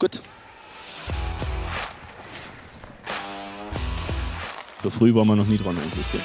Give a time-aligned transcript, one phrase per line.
[0.00, 0.22] Gut.
[4.82, 6.06] So früh waren wir noch nie dran eigentlich.
[6.10, 6.22] Gell?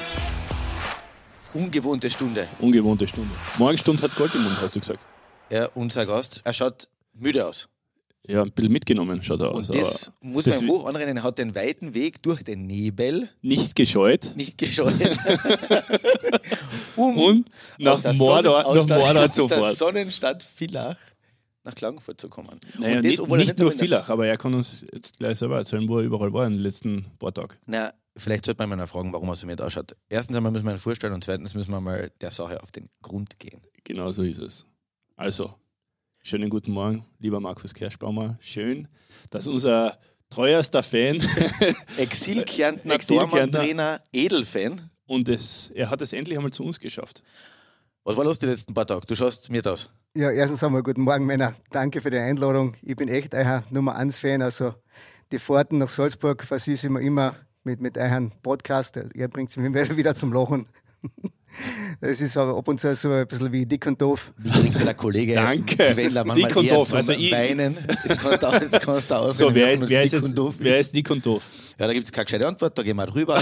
[1.53, 2.47] Ungewohnte Stunde.
[2.59, 3.31] Ungewohnte Stunde.
[3.57, 4.99] Morgenstunde hat Gold im Mund, hast du gesagt.
[5.49, 7.67] Ja, unser Gast, er schaut müde aus.
[8.27, 9.69] Ja, ein bisschen mitgenommen schaut er aus.
[9.69, 11.17] Und das muss das man hoch anrennen.
[11.17, 14.31] Er hat den weiten Weg durch den Nebel nicht gescheut.
[14.35, 14.95] nicht gescheut.
[16.95, 19.75] um Und nach Mordor, Sonnen- nach Mordor aus der.
[19.75, 20.97] Sonnenstadt Villach
[21.65, 22.59] nach Klagenfurt zu kommen.
[22.79, 25.97] Naja, das, nicht, nicht nur Villach, aber er kann uns jetzt gleich selber erzählen, wo
[25.97, 27.55] er überall war in den letzten paar Tagen.
[27.65, 29.95] Na, vielleicht sollte man mal fragen, warum er so mit ausschaut.
[30.07, 32.89] Erstens einmal müssen wir ihn vorstellen und zweitens müssen wir mal der Sache auf den
[33.01, 33.61] Grund gehen.
[33.83, 34.65] Genau so ist es.
[35.15, 35.53] Also,
[36.21, 38.37] schönen guten Morgen, lieber Markus Kerschbaumer.
[38.39, 38.87] Schön,
[39.31, 39.97] dass unser
[40.29, 41.21] treuerster Fan
[41.97, 43.45] Exil-Kärntner, Exil-Kärntner.
[43.47, 44.89] Dormann-Trainer, Edelfan.
[45.07, 47.23] und es, er hat es endlich einmal zu uns geschafft.
[48.03, 49.05] Was war los die letzten paar Tage?
[49.07, 49.89] Du schaust mir das.
[50.17, 51.53] Ja, erstens einmal guten Morgen, Männer.
[51.71, 52.73] Danke für die Einladung.
[52.81, 54.41] Ich bin echt euer Nummer 1 Fan.
[54.41, 54.73] Also
[55.33, 58.97] die Fahrten nach Salzburg versiehe ich mir immer mit, mit euren Podcast.
[59.13, 60.67] Ihr bringt mich wieder zum Lachen.
[62.01, 64.33] Das ist aber ab und zu so ein bisschen wie dick und doof.
[64.37, 65.95] Wie kriegt der Kollege Danke.
[65.95, 66.93] Wendler manchmal Dick und doof.
[66.93, 67.77] Also ich- Weinen?
[68.03, 70.55] Jetzt kannst du, jetzt kannst du So, wer, ist, wer, ist dick jetzt, und doof
[70.57, 71.43] wer ist dick und doof?
[71.79, 73.41] Ja, da gibt es keine gescheite Antwort, da gehen wir drüber.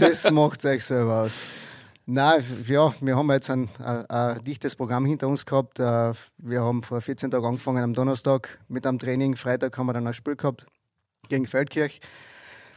[0.00, 1.34] Das macht euch selber aus.
[2.06, 5.78] Nein, ja, wir haben jetzt ein, ein, ein dichtes Programm hinter uns gehabt.
[5.78, 9.36] Wir haben vor 14 Tagen angefangen am Donnerstag mit einem Training.
[9.36, 10.66] Freitag haben wir dann ein Spiel gehabt
[11.30, 12.02] gegen Feldkirch.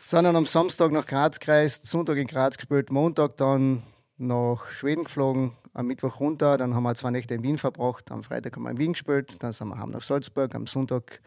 [0.06, 3.84] Sind dann am Samstag nach Graz gereist, Sonntag in Graz gespielt, Montag dann
[4.18, 8.24] nach Schweden geflogen, am Mittwoch runter, dann haben wir zwei Nächte in Wien verbracht, am
[8.24, 11.20] Freitag haben wir in Wien gespielt, dann sind wir heim nach Salzburg, am Sonntag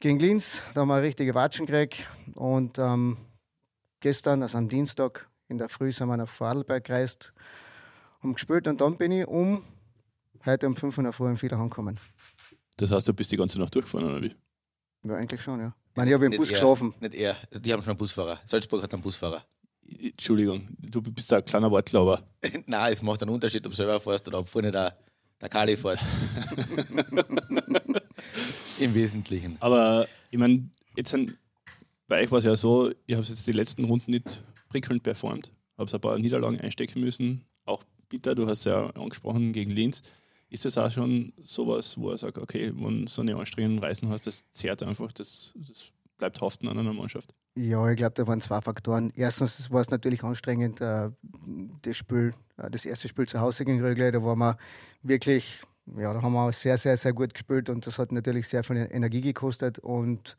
[0.00, 3.16] gegen Linz, da haben wir richtige Watschen gekriegt und ähm,
[4.00, 7.32] gestern, also am Dienstag in der Früh, sind wir nach Vorarlberg gereist,
[8.22, 9.62] haben gespielt und dann bin ich um
[10.44, 11.98] heute um 5 Uhr früh in Villach angekommen.
[12.76, 14.34] Das heißt, du bist die ganze Nacht durchgefahren, oder wie?
[15.04, 15.74] Ja, eigentlich schon, ja.
[15.90, 16.94] Ich meine, ich habe im Bus er, geschlafen.
[17.00, 18.38] Nicht er, die haben schon einen Busfahrer.
[18.44, 19.44] Salzburg hat einen Busfahrer.
[19.88, 22.22] Entschuldigung, du bist ein kleiner Wortglauber.
[22.66, 24.98] Nein, es macht einen Unterschied, ob du selber fährst oder ob vorne der,
[25.40, 25.98] der Kali fährt.
[28.78, 29.56] Im Wesentlichen.
[29.60, 31.38] Aber ich meine, jetzt sind,
[32.08, 34.42] bei euch war es ja so, ihr habt jetzt die letzten Runden nicht
[34.76, 37.46] prickelnd performt, habt ein paar Niederlagen einstecken müssen.
[37.64, 40.02] Auch Peter, du hast ja angesprochen gegen Linz.
[40.50, 44.10] Ist das auch schon sowas, wo er sagt, okay, wenn du so eine anstrengenden Reisen
[44.10, 47.34] hast, das zehrt einfach, das, das bleibt haften an einer Mannschaft?
[47.56, 49.10] Ja, ich glaube, da waren zwei Faktoren.
[49.16, 51.10] Erstens war es natürlich anstrengend, äh,
[51.82, 54.58] das Spiel, äh, das erste Spiel zu Hause gegen Rögle, da waren wir
[55.02, 55.62] wirklich,
[55.96, 58.88] ja, da haben wir sehr, sehr, sehr gut gespielt und das hat natürlich sehr viel
[58.90, 60.36] Energie gekostet und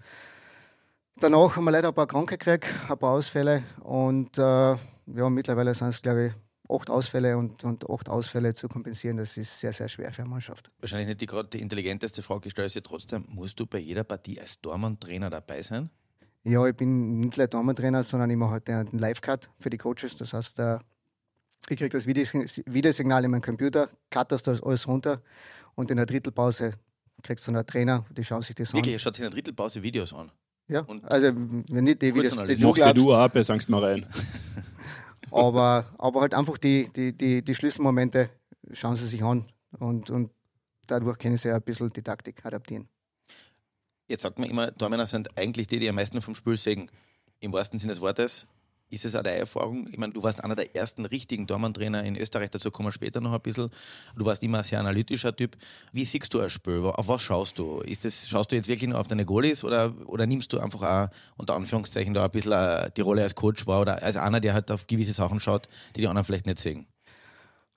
[1.20, 5.74] danach haben wir leider ein paar Kranke gekriegt, ein paar Ausfälle und äh, ja, mittlerweile
[5.74, 6.34] sind es, glaube ich,
[6.70, 10.30] acht Ausfälle und, und acht Ausfälle zu kompensieren, das ist sehr, sehr schwer für eine
[10.30, 10.70] Mannschaft.
[10.80, 13.26] Wahrscheinlich nicht die, gerade die intelligenteste Frage, ich stelle sie trotzdem.
[13.30, 15.90] Musst du bei jeder Partie als Dormann-Trainer dabei sein?
[16.44, 20.18] Ja, ich bin nicht gleich Damentrainer, sondern ich mache halt den Live-Cut für die Coaches.
[20.18, 20.80] Das heißt, äh,
[21.70, 25.22] ich kriege das Videos- Videosignal in meinen Computer, cut das da alles runter
[25.76, 26.74] und in der Drittelpause
[27.24, 28.98] kriegst du einen Trainer, die schauen sich das Wirklich, an.
[28.98, 30.32] er schaut sich in der Drittelpause Videos an.
[30.70, 32.62] Ja, Und- also wenn nicht die Videos, die Analyse.
[32.62, 33.70] du Machst ja glaubst, du auch bei St.
[33.70, 34.06] Marien.
[35.32, 38.30] aber, aber halt einfach die, die, die, die Schlüsselmomente
[38.74, 39.46] schauen sie sich an
[39.80, 40.32] und, und
[40.86, 42.88] dadurch können sie ein bisschen die Taktik adaptieren.
[44.08, 46.90] Jetzt sagt man immer, Tormänner sind eigentlich die, die am meisten vom Spiel sägen.
[47.40, 48.48] Im wahrsten Sinne des Wortes.
[48.90, 49.88] Ist es auch deine Erfahrung?
[49.92, 53.20] Ich meine, du warst einer der ersten richtigen Tormann-Trainer in Österreich, dazu kommen wir später
[53.20, 53.70] noch ein bisschen.
[54.16, 55.58] Du warst immer ein sehr analytischer Typ.
[55.92, 56.80] Wie siehst du ein Spiel?
[56.86, 57.82] Auf was schaust du?
[57.82, 60.82] Ist das, schaust du jetzt wirklich nur auf deine Goalies oder, oder nimmst du einfach
[60.82, 64.40] auch unter Anführungszeichen da ein bisschen äh, die Rolle als Coach war oder als einer,
[64.40, 66.88] der halt auf gewisse Sachen schaut, die die anderen vielleicht nicht sehen?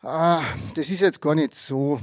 [0.03, 0.43] Ah,
[0.75, 2.00] das ist jetzt gar nicht so,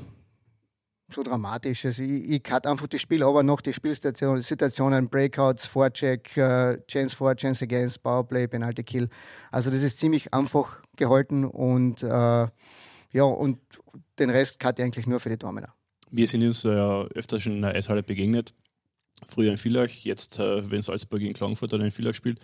[1.09, 1.85] so dramatisch.
[1.85, 6.77] Also ich, ich cut einfach das Spiel, aber noch die Spielsituationen, Situationen, Breakouts, Vorcheck, äh,
[6.87, 9.09] Chance for, Chance against, Powerplay, Penalty Kill.
[9.51, 12.47] Also das ist ziemlich einfach gehalten und äh,
[13.13, 13.59] ja, und
[14.19, 15.73] den Rest cut ich eigentlich nur für die Dormener.
[16.09, 18.53] Wir sind uns ja öfter schon in der Eishalle begegnet.
[19.27, 22.39] Früher in Villach, jetzt, äh, wenn Salzburg in Klagenfurt oder in Villach spielt.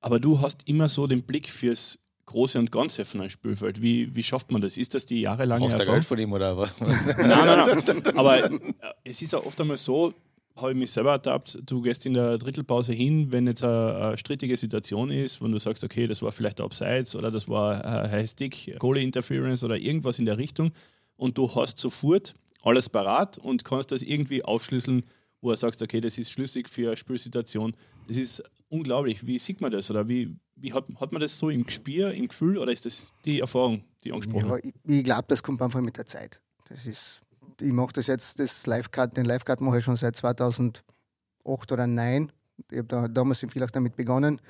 [0.00, 3.82] Aber du hast immer so den Blick fürs Große und Ganze von einem Spielfeld.
[3.82, 4.76] Wie, wie schafft man das?
[4.76, 5.94] Ist das die jahrelange Brauchst du Erfahrung?
[6.00, 6.74] Geld von ihm oder was?
[6.80, 8.02] Nein, nein, nein.
[8.16, 8.58] Aber äh,
[9.04, 10.12] es ist ja oft einmal so,
[10.56, 14.18] habe ich mich selber ertappt, du gehst in der Drittelpause hin, wenn jetzt eine, eine
[14.18, 18.10] strittige Situation ist, wenn du sagst, okay, das war vielleicht Abseits oder das war ein
[18.10, 20.70] High Stick, Goalie Interference oder irgendwas in der Richtung
[21.16, 25.02] und du hast sofort alles parat und kannst das irgendwie aufschlüsseln,
[25.40, 27.76] wo du sagst, okay, das ist schlüssig für eine Spielsituation.
[28.08, 29.26] Das ist unglaublich.
[29.26, 32.28] Wie sieht man das oder wie, wie hat, hat man das so im Gespür, im
[32.28, 35.80] Gefühl oder ist das die Erfahrung, die angesprochen Ja, ich ich glaube, das kommt einfach
[35.80, 36.40] mit der Zeit.
[36.68, 37.22] Das ist,
[37.60, 42.32] ich mache das jetzt, das Live-Cut, den Live-Cut mache ich schon seit acht oder neun.
[42.70, 44.40] Ich habe da, damals in Villach damit begonnen.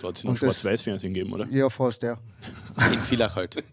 [0.00, 1.46] Da hat es noch Schwarz-Weiß-Fernsehen gegeben, oder?
[1.48, 2.18] Ja, fast, ja.
[2.92, 3.62] In Villach halt.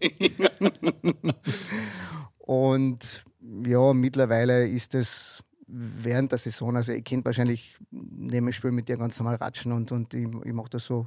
[2.38, 3.24] Und
[3.66, 8.88] ja, mittlerweile ist es während der Saison, also ich kennt wahrscheinlich neben dem Spiel mit
[8.88, 11.06] dir ganz normal ratschen und, und ich, ich mache das so,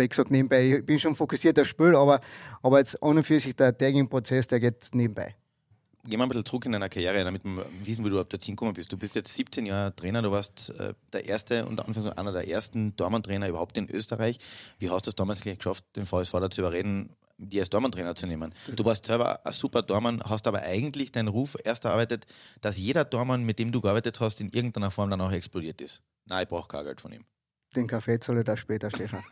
[0.00, 0.78] blöd gesagt, nebenbei.
[0.78, 2.20] Ich bin schon fokussiert auf Spiel, aber,
[2.62, 5.34] aber jetzt an und für sich der Tagging-Prozess, der geht nebenbei.
[6.04, 8.56] Geh mal ein bisschen zurück in deiner Karriere, damit wir wissen, wie du ab dorthin
[8.56, 8.90] gekommen bist.
[8.90, 12.48] Du bist jetzt 17 Jahre Trainer, du warst äh, der erste, unter Anführungszeichen einer der
[12.48, 14.38] ersten Dormantrainer überhaupt in Österreich.
[14.78, 18.54] Wie hast du es damals geschafft, den VSV dazu überreden, die als Dormantrainer zu nehmen?
[18.74, 22.24] Du warst selber ein super Dormann, hast aber eigentlich deinen Ruf erst erarbeitet,
[22.62, 26.00] dass jeder Dormann, mit dem du gearbeitet hast, in irgendeiner Form dann auch explodiert ist.
[26.24, 27.26] Nein, ich brauche kein Geld von ihm.
[27.76, 29.22] Den Kaffee zahle ich da später, Stefan.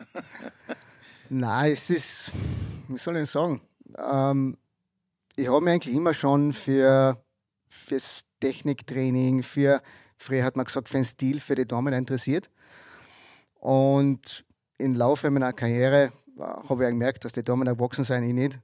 [1.29, 2.31] Nein, es ist,
[2.87, 3.61] wie soll ich sagen?
[3.97, 4.57] Ähm,
[5.35, 7.21] ich habe mich eigentlich immer schon für
[7.69, 9.81] fürs Techniktraining, für,
[10.17, 12.49] früher hat man gesagt, für den Stil, für die Damen interessiert.
[13.59, 14.45] Und
[14.77, 18.59] im Laufe meiner Karriere äh, habe ich gemerkt, dass die Damen erwachsen sind, ich nicht.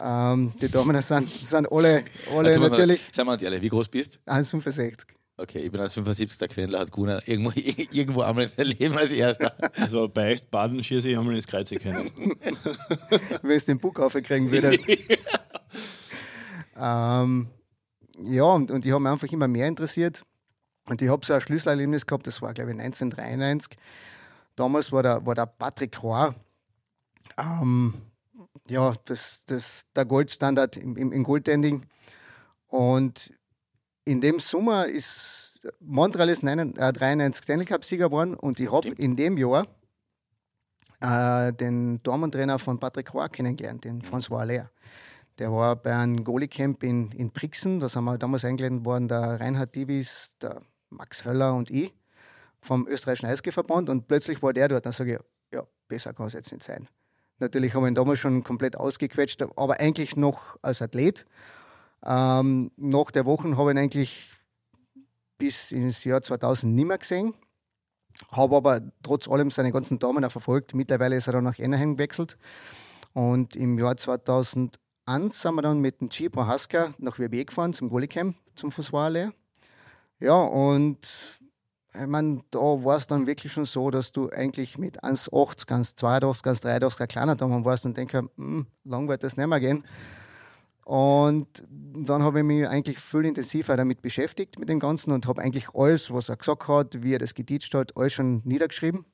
[0.00, 2.04] Ähm, die Damen sind, sind alle,
[2.34, 5.06] alle Also, natürlich Sagen wir uns ehrlich, wie groß bist 1,65.
[5.36, 6.38] Okay, ich bin als 75.
[6.38, 7.50] Der Quendler hat Gunnar irgendwo,
[7.90, 9.52] irgendwo einmal in seinem Leben als erster.
[9.76, 12.10] Also bei echt Baden schieße ich einmal ins Kreuz können.
[13.42, 14.84] wenn du den Buch aufkriegen würdest.
[16.76, 17.48] ähm,
[18.22, 20.24] ja, und, und die haben mich einfach immer mehr interessiert.
[20.86, 23.76] Und ich habe so ein Schlüsselerlebnis gehabt, das war, glaube ich, 1993.
[24.54, 26.34] Damals war der, war der Patrick Rohr,
[27.36, 27.94] ähm,
[28.68, 31.86] ja, das, das, der Goldstandard im, im, im Goaltending.
[32.68, 33.32] Und
[34.04, 35.44] in dem Sommer ist
[35.80, 39.66] Montreal ist 99, äh, 93 Stanley Cup-Sieger geworden und ich habe in dem Jahr
[41.00, 44.70] äh, den Dortmund-Trainer von Patrick Rohr kennengelernt, den François Allaire.
[45.38, 49.40] Der war bei einem Goalie-Camp in, in Brixen, da sind wir damals eingeladen worden, der
[49.40, 50.60] Reinhard Divis, der
[50.90, 51.92] Max Höller und ich
[52.60, 54.86] vom österreichischen Eisgeverband und plötzlich war der dort.
[54.86, 56.88] Dann sage ich, ja, besser kann es jetzt nicht sein.
[57.38, 61.26] Natürlich haben wir ihn damals schon komplett ausgequetscht, aber eigentlich noch als Athlet.
[62.04, 64.30] Ähm, nach der Woche habe ich ihn eigentlich
[65.38, 67.34] bis ins Jahr 2000 nicht mehr gesehen.
[68.30, 70.74] Habe aber trotz allem seine ganzen Damen auch verfolgt.
[70.74, 72.38] Mittlerweile ist er dann nach Anaheim gewechselt.
[73.12, 74.78] Und im Jahr 2001
[75.40, 79.32] sind wir dann mit dem Jeep Haska nach WB gefahren zum Goalie-Camp, zum Fußballer.
[80.20, 80.98] Ja, und
[81.94, 86.42] ich meine, da war es dann wirklich schon so, dass du eigentlich mit 1,80, 1,82,
[86.42, 89.84] 1,83 ein kleiner Daumen warst und denkst, hm, lang wird das nicht mehr gehen.
[90.84, 95.40] Und dann habe ich mich eigentlich viel intensiver damit beschäftigt, mit dem Ganzen und habe
[95.40, 99.06] eigentlich alles, was er gesagt hat, wie er das geditscht hat, alles schon niedergeschrieben.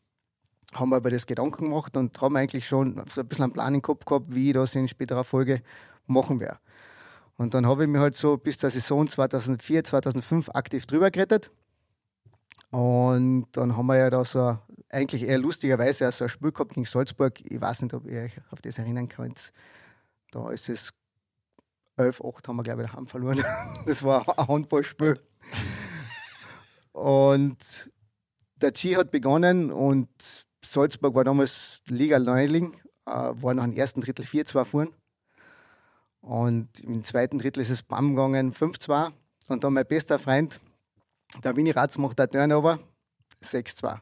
[0.75, 3.75] Haben wir über das Gedanken gemacht und haben eigentlich schon so ein bisschen einen Plan
[3.75, 5.63] im Kopf gehabt, wie ich das in späterer Folge
[6.07, 6.59] machen werde.
[7.37, 11.51] Und dann habe ich mich halt so bis zur Saison 2004, 2005 aktiv drüber gerettet.
[12.71, 14.59] Und dann haben wir ja da so
[14.91, 17.41] eigentlich eher lustigerweise so ein Spiel gehabt gegen Salzburg.
[17.45, 19.53] Ich weiß nicht, ob ihr euch auf das erinnern könnt.
[20.33, 20.93] Da ist es
[22.01, 23.45] 11-8 haben wir, glaube ich, daheim verloren.
[23.87, 25.19] Das war ein Handballspiel.
[26.93, 27.91] Und
[28.57, 30.09] der G hat begonnen und
[30.63, 32.75] Salzburg war damals Liga Neuling,
[33.07, 34.91] äh, war nach dem ersten Drittel 4-2 vorn.
[36.21, 39.13] Und im zweiten Drittel ist es BAM gegangen, 5-2.
[39.49, 40.61] Und dann mein bester Freund,
[41.43, 42.79] der Winnie Ratz, macht der Turnover,
[43.43, 43.99] 6-2.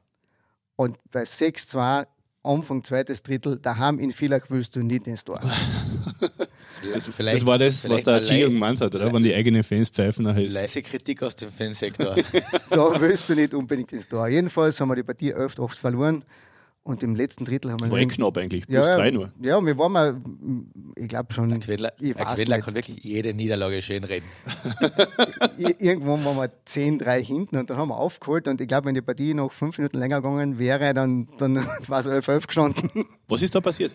[0.76, 2.06] Und bei 6-2,
[2.42, 5.40] Anfang zweites Drittel, daheim in Villach willst du nicht ins Tor.
[6.92, 9.12] Das, das war das, was der G gemeint hat, oder?
[9.12, 10.54] Wenn die eigenen Fans pfeifen nachher ist.
[10.54, 12.14] Leise Kritik aus dem Fansektor.
[12.70, 14.28] da willst du nicht unbedingt ins Tor.
[14.28, 16.24] Jedenfalls haben wir die Partie öfter oft verloren.
[16.84, 17.90] Und im letzten Drittel haben wir.
[17.90, 19.30] War eh knapp eigentlich, plus ja, drei nur.
[19.42, 20.16] Ja, wir waren mal,
[20.96, 21.52] ich glaube schon.
[21.52, 24.24] Ein Quedler, ich weiß Quedler kann wirklich jede Niederlage schön reden.
[25.58, 28.48] I- Irgendwann waren wir 10-3 hinten und dann haben wir aufgeholt.
[28.48, 31.56] Und ich glaube, wenn die Partie noch fünf Minuten länger gegangen wäre, dann, dann
[31.88, 32.90] war es 11-11 gestanden.
[33.26, 33.94] Was ist da passiert?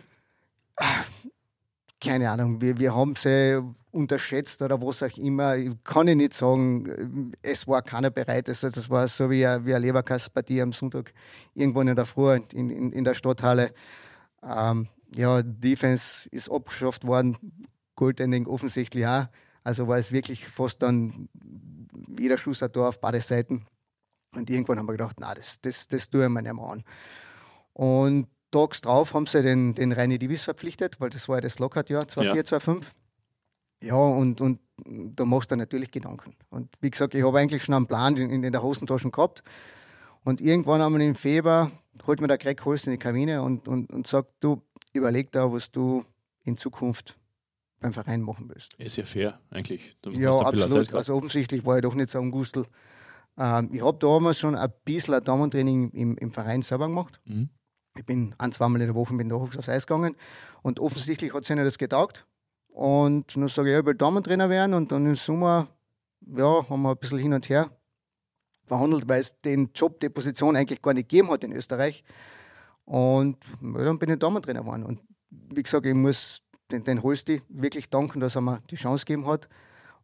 [2.03, 5.55] Keine Ahnung, wir, wir haben sie unterschätzt oder was auch immer.
[5.55, 8.49] Ich kann ich nicht sagen, es war keiner bereit.
[8.49, 11.13] Also es war so wie eine, wie eine Leberkastpartie am Sonntag
[11.53, 13.73] irgendwann in der Früh in, in, in der Stadthalle.
[14.43, 17.37] Ähm, ja, Defense ist abgeschafft worden,
[17.95, 19.27] Goaltending offensichtlich auch.
[19.63, 21.29] Also war es wirklich fast dann
[22.19, 23.65] jeder Schuss ein Tor auf beide Seiten.
[24.35, 26.83] Und irgendwann haben wir gedacht, na, das, das, das tue ich mir nicht mehr an.
[27.73, 31.59] Und tags drauf haben sie den, den Reini Divis verpflichtet, weil das war ja das
[31.59, 32.91] Lockout-Jahr 2004, 2005.
[33.81, 36.35] Ja, und, und da machst du natürlich Gedanken.
[36.49, 39.43] Und wie gesagt, ich habe eigentlich schon einen Plan in, in der Hosentasche gehabt.
[40.23, 41.69] Und irgendwann haben wir im Februar,
[42.07, 44.61] holt mir der Greg Holst in die Kabine und, und, und sagt, du,
[44.93, 46.05] überleg da, was du
[46.45, 47.17] in Zukunft
[47.81, 48.73] beim Verein machen willst.
[48.75, 49.97] Ist ja fair, eigentlich.
[50.01, 50.93] Du Ja, absolut.
[50.93, 52.65] Also offensichtlich war ich doch nicht so ein Gustel.
[53.37, 57.19] Ähm, ich habe damals schon ein bisschen ein Damentraining im, im Verein selber gemacht.
[57.25, 57.49] Mhm.
[57.95, 60.15] Ich bin ein, zweimal in der Woche mit Nachwuchs aufs Eis gegangen
[60.63, 62.25] und offensichtlich hat es ihnen das getaugt.
[62.67, 65.67] Und dann sage ich, ich will Damentrainer werden und dann im Sommer
[66.25, 67.69] ja, haben wir ein bisschen hin und her
[68.65, 72.03] verhandelt, weil es den Job, die Position eigentlich gar nicht gegeben hat in Österreich.
[72.85, 74.83] Und ja, dann bin ich Damentrainer geworden.
[74.83, 79.05] Und wie gesagt, ich muss den, den Holsti wirklich danken, dass er mir die Chance
[79.05, 79.47] gegeben hat.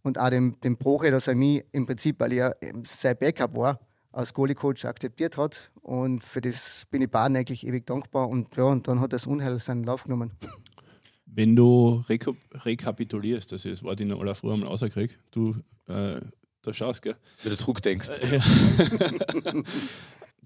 [0.03, 2.53] Und auch dem, dem Proche, dass er mich im Prinzip, weil ja
[2.84, 3.79] sein Backup war,
[4.12, 5.72] als Goalie-Coach akzeptiert hat.
[5.82, 8.30] Und für das bin ich Baden eigentlich ewig dankbar.
[8.30, 10.32] Und ja, und dann hat das Unheil seinen Lauf genommen.
[11.25, 12.36] Wenn du rekap
[12.66, 15.56] rekapitulierst, ich das Wort in aller Früh einmal rauskriege, du
[15.88, 16.20] äh,
[16.62, 17.16] da schaust, gell?
[17.44, 18.10] Wenn du zurückdenkst.
[18.32, 19.54] Ja.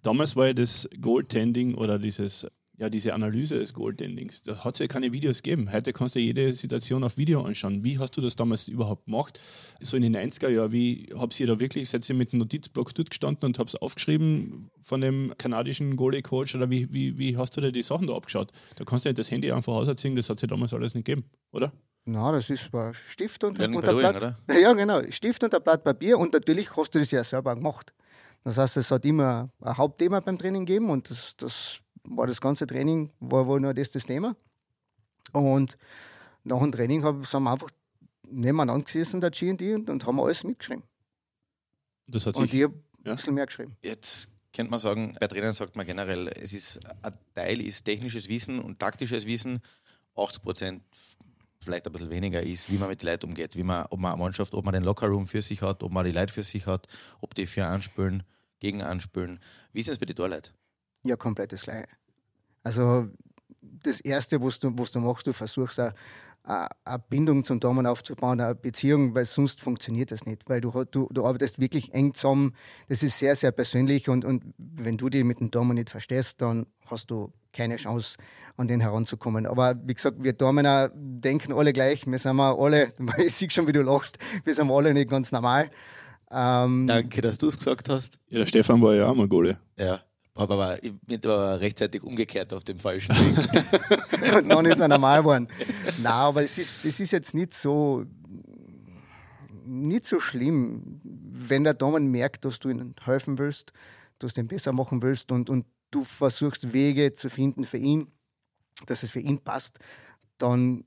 [0.03, 2.45] Damals war ja das Goaltending oder dieses,
[2.77, 5.71] ja, diese Analyse des Goaltendings, da hat es ja keine Videos gegeben.
[5.71, 7.83] Heute kannst du jede Situation auf Video anschauen.
[7.83, 9.39] Wie hast du das damals überhaupt gemacht?
[9.79, 12.93] So in den 90er Jahren, wie habt ihr da wirklich, seid ihr mit dem Notizblock
[12.95, 17.55] dort gestanden und habt es aufgeschrieben von dem kanadischen Goalie-Coach oder wie, wie, wie hast
[17.55, 18.51] du dir die Sachen da abgeschaut?
[18.75, 21.05] Da kannst du ja das Handy einfach auserziehen, das hat es ja damals alles nicht
[21.05, 21.71] gegeben, oder?
[22.05, 24.15] Na, das ist ein Stift und, und ein Blatt.
[24.15, 24.37] oder?
[24.59, 25.01] Ja, genau.
[25.09, 27.93] Stift und ein Blatt Papier und natürlich hast du das ja selber gemacht.
[28.43, 32.41] Das heißt, es hat immer ein Hauptthema beim Training gegeben und das, das war das
[32.41, 34.35] ganze Training, war, war nur das das Thema.
[35.31, 35.77] Und
[36.43, 37.69] nach dem Training hab, sind wir einfach
[38.29, 40.83] nebeneinander gesessen, der G&D, und, und haben alles mitgeschrieben.
[42.07, 43.11] Das hat Und sich, ich habe ja.
[43.11, 43.75] ein bisschen mehr geschrieben.
[43.81, 48.27] Jetzt könnte man sagen, bei Trainern sagt man generell, es ist ein Teil ist technisches
[48.27, 49.61] Wissen und taktisches Wissen,
[50.15, 50.83] 80 Prozent
[51.63, 54.21] vielleicht ein bisschen weniger ist, wie man mit Leuten umgeht, wie man, ob man eine
[54.21, 56.87] Mannschaft, ob man den Lockerroom für sich hat, ob man die Leute für sich hat,
[57.21, 58.23] ob die für anspülen,
[58.59, 59.39] gegen anspülen.
[59.71, 60.53] Wie ist es bei den Torleuten?
[61.03, 61.87] Ja, komplett das Gleiche.
[62.63, 63.07] Also
[63.61, 65.93] das Erste, was du, was du machst, du versuchst eine,
[66.43, 70.43] eine Bindung zum Damen aufzubauen, eine Beziehung, weil sonst funktioniert das nicht.
[70.47, 72.55] Weil du, du, du arbeitest wirklich eng zusammen.
[72.87, 76.41] Das ist sehr, sehr persönlich und, und wenn du dich mit dem Damen nicht verstehst,
[76.41, 78.17] dann hast du keine Chance,
[78.57, 79.45] an den heranzukommen.
[79.45, 82.05] Aber wie gesagt, wir Damen denken alle gleich.
[82.05, 85.69] Wir sind alle, ich sehe schon, wie du lachst, wir sind alle nicht ganz normal.
[86.31, 88.17] Ähm, Danke, dass du es gesagt hast.
[88.27, 89.57] ja, der Stefan war ja auch mal Goalie.
[89.77, 90.01] Ja,
[90.35, 94.35] habe aber, ich bin aber rechtzeitig umgekehrt auf dem falschen Weg.
[94.35, 95.47] und dann ist er normal geworden.
[96.01, 98.05] Nein, aber es ist, das ist jetzt nicht so,
[99.65, 103.73] nicht so schlimm, wenn der Damen merkt, dass du ihnen helfen willst,
[104.19, 108.11] dass du ihn besser machen willst und, und du versuchst Wege zu finden für ihn,
[108.87, 109.79] dass es für ihn passt,
[110.37, 110.83] dann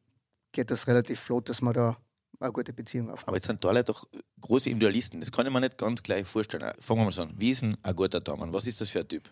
[0.52, 1.96] geht das relativ flott, dass man da
[2.38, 3.28] eine gute Beziehung aufbaut.
[3.28, 4.06] Aber jetzt sind Torleute doch
[4.40, 5.20] große Individualisten.
[5.20, 6.72] Das kann ich mir nicht ganz gleich vorstellen.
[6.80, 7.34] Fangen wir mal so an.
[7.36, 8.52] Wie ist ein guter Tormann?
[8.52, 9.30] Was ist das für ein Typ?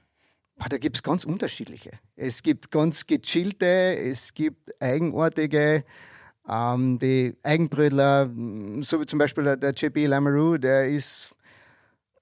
[0.56, 1.90] Da gibt es ganz unterschiedliche.
[2.16, 5.84] Es gibt ganz gechillte, es gibt eigenartige,
[6.48, 11.34] ähm, die Eigenbrötler, mm, so wie zum Beispiel der, der JP Lamoureux, der ist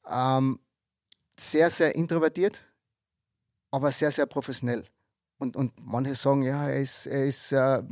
[0.09, 0.59] ähm,
[1.39, 2.63] sehr, sehr introvertiert,
[3.71, 4.85] aber sehr, sehr professionell.
[5.39, 7.83] Und, und manche sagen, ja, er ist, er ist äh,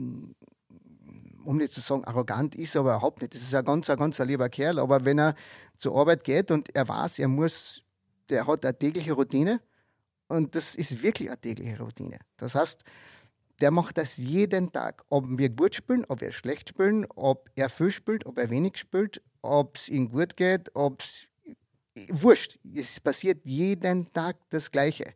[1.45, 3.35] um nicht zu sagen, arrogant ist er überhaupt nicht.
[3.35, 4.79] Das ist ein ganz, ein ganz lieber Kerl.
[4.79, 5.35] Aber wenn er
[5.77, 7.83] zur Arbeit geht und er weiß, er muss,
[8.29, 9.61] der hat eine tägliche Routine
[10.29, 12.19] und das ist wirklich eine tägliche Routine.
[12.37, 12.85] Das heißt,
[13.61, 15.05] der macht das jeden Tag.
[15.09, 18.79] Ob wir gut spielen, ob wir schlecht spielen, ob er viel spielt, ob er wenig
[18.79, 21.27] spielt, ob es ihm gut geht, ob es.
[22.09, 22.59] Wurscht.
[22.73, 25.13] Es passiert jeden Tag das Gleiche.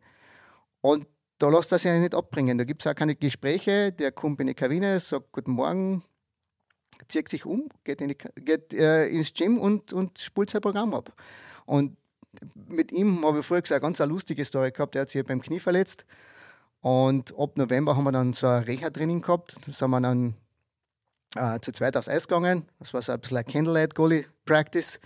[0.81, 1.07] Und
[1.39, 2.57] da lässt er sich nicht abbringen.
[2.57, 3.91] Da gibt es auch keine Gespräche.
[3.91, 6.03] Der kommt in die Kabine, sagt Guten Morgen,
[7.07, 10.93] zieht sich um, geht, in die, geht äh, ins Gym und, und spult sein Programm
[10.93, 11.13] ab.
[11.65, 11.97] Und
[12.67, 14.95] mit ihm habe ich vorher gesagt, eine ganz eine lustige Story gehabt.
[14.95, 16.05] Der hat sich beim Knie verletzt.
[16.81, 19.55] Und ab November haben wir dann so ein Reha-Training gehabt.
[19.65, 20.35] Da sind wir dann
[21.35, 22.65] äh, zu zweit aufs Eis gegangen.
[22.79, 24.99] Das war so ein bisschen ein Candlelight-Goalie-Practice.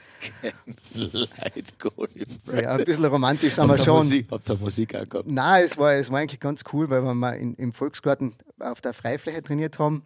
[0.93, 2.10] Leitgoal.
[2.53, 4.05] Ja, ein bisschen romantisch sind wir schon.
[4.05, 5.31] Musik, habt ihr Musik auch gehabt?
[5.31, 8.81] Nein, es war, es war eigentlich ganz cool, weil wir mal in, im Volksgarten auf
[8.81, 10.03] der Freifläche trainiert haben.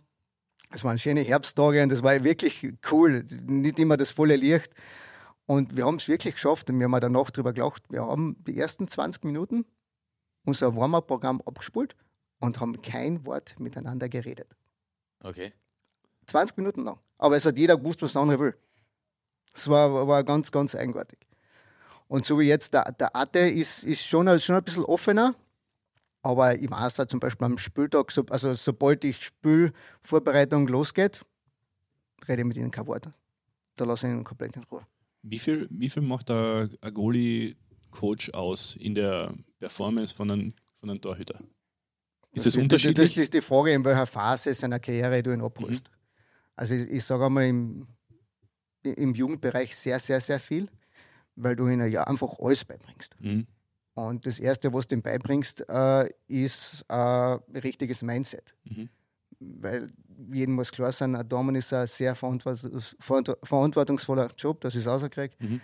[0.74, 3.24] Es waren schöne Herbsttage und das war wirklich cool.
[3.46, 4.74] Nicht immer das volle Licht.
[5.46, 7.84] Und wir haben es wirklich geschafft und wir haben danach darüber gelacht.
[7.90, 9.66] Wir haben die ersten 20 Minuten
[10.46, 11.96] unser Warm-up-Programm abgespult
[12.40, 14.56] und haben kein Wort miteinander geredet.
[15.22, 15.54] Okay.
[16.26, 16.98] 20 Minuten lang.
[17.20, 18.56] Aber es hat jeder gewusst, was der andere will.
[19.54, 21.20] Das war, war ganz, ganz eigenartig.
[22.08, 25.36] Und so wie jetzt, der, der Ate ist, ist schon, schon ein bisschen offener.
[26.24, 31.22] Aber ich weiß auch zum Beispiel am Spieltag, so, also sobald die Spielvorbereitung losgeht,
[32.28, 33.10] rede ich mit ihnen kein Wort.
[33.76, 34.86] Da lasse ich ihn komplett in Ruhe.
[35.22, 40.90] Wie viel, wie viel macht der ein Goalie-Coach aus in der Performance von einem, von
[40.90, 41.40] einem Torhüter?
[42.32, 43.18] Ist das, Das unterschiedlich?
[43.18, 45.86] ist die Frage, in welcher Phase seiner Karriere du ihn abholst.
[45.88, 45.94] Mhm.
[46.56, 47.88] Also ich, ich sage einmal, im,
[48.84, 50.68] im Jugendbereich sehr, sehr, sehr viel.
[51.36, 53.16] weil du ihnen ja einfach alles beibringst.
[53.20, 53.48] Mhm.
[53.96, 58.56] Und das Erste, was du ihm beibringst, äh, ist ein richtiges Mindset.
[58.64, 58.90] Mhm.
[59.40, 59.94] Weil
[60.32, 65.40] jedem muss klar sein, ein Dormen ist ein sehr verantwortungs verantwortungsvoller Job, das ist rausgekriegt.
[65.42, 65.62] Mhm.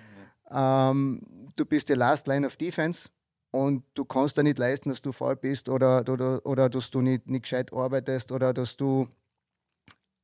[0.52, 1.22] Ähm,
[1.56, 3.10] du bist die Last Line of Defense
[3.52, 7.02] und du kannst da nicht leisten, dass du faul bist oder, oder, oder dass du
[7.02, 9.08] nicht, nicht gescheit arbeitest oder dass du.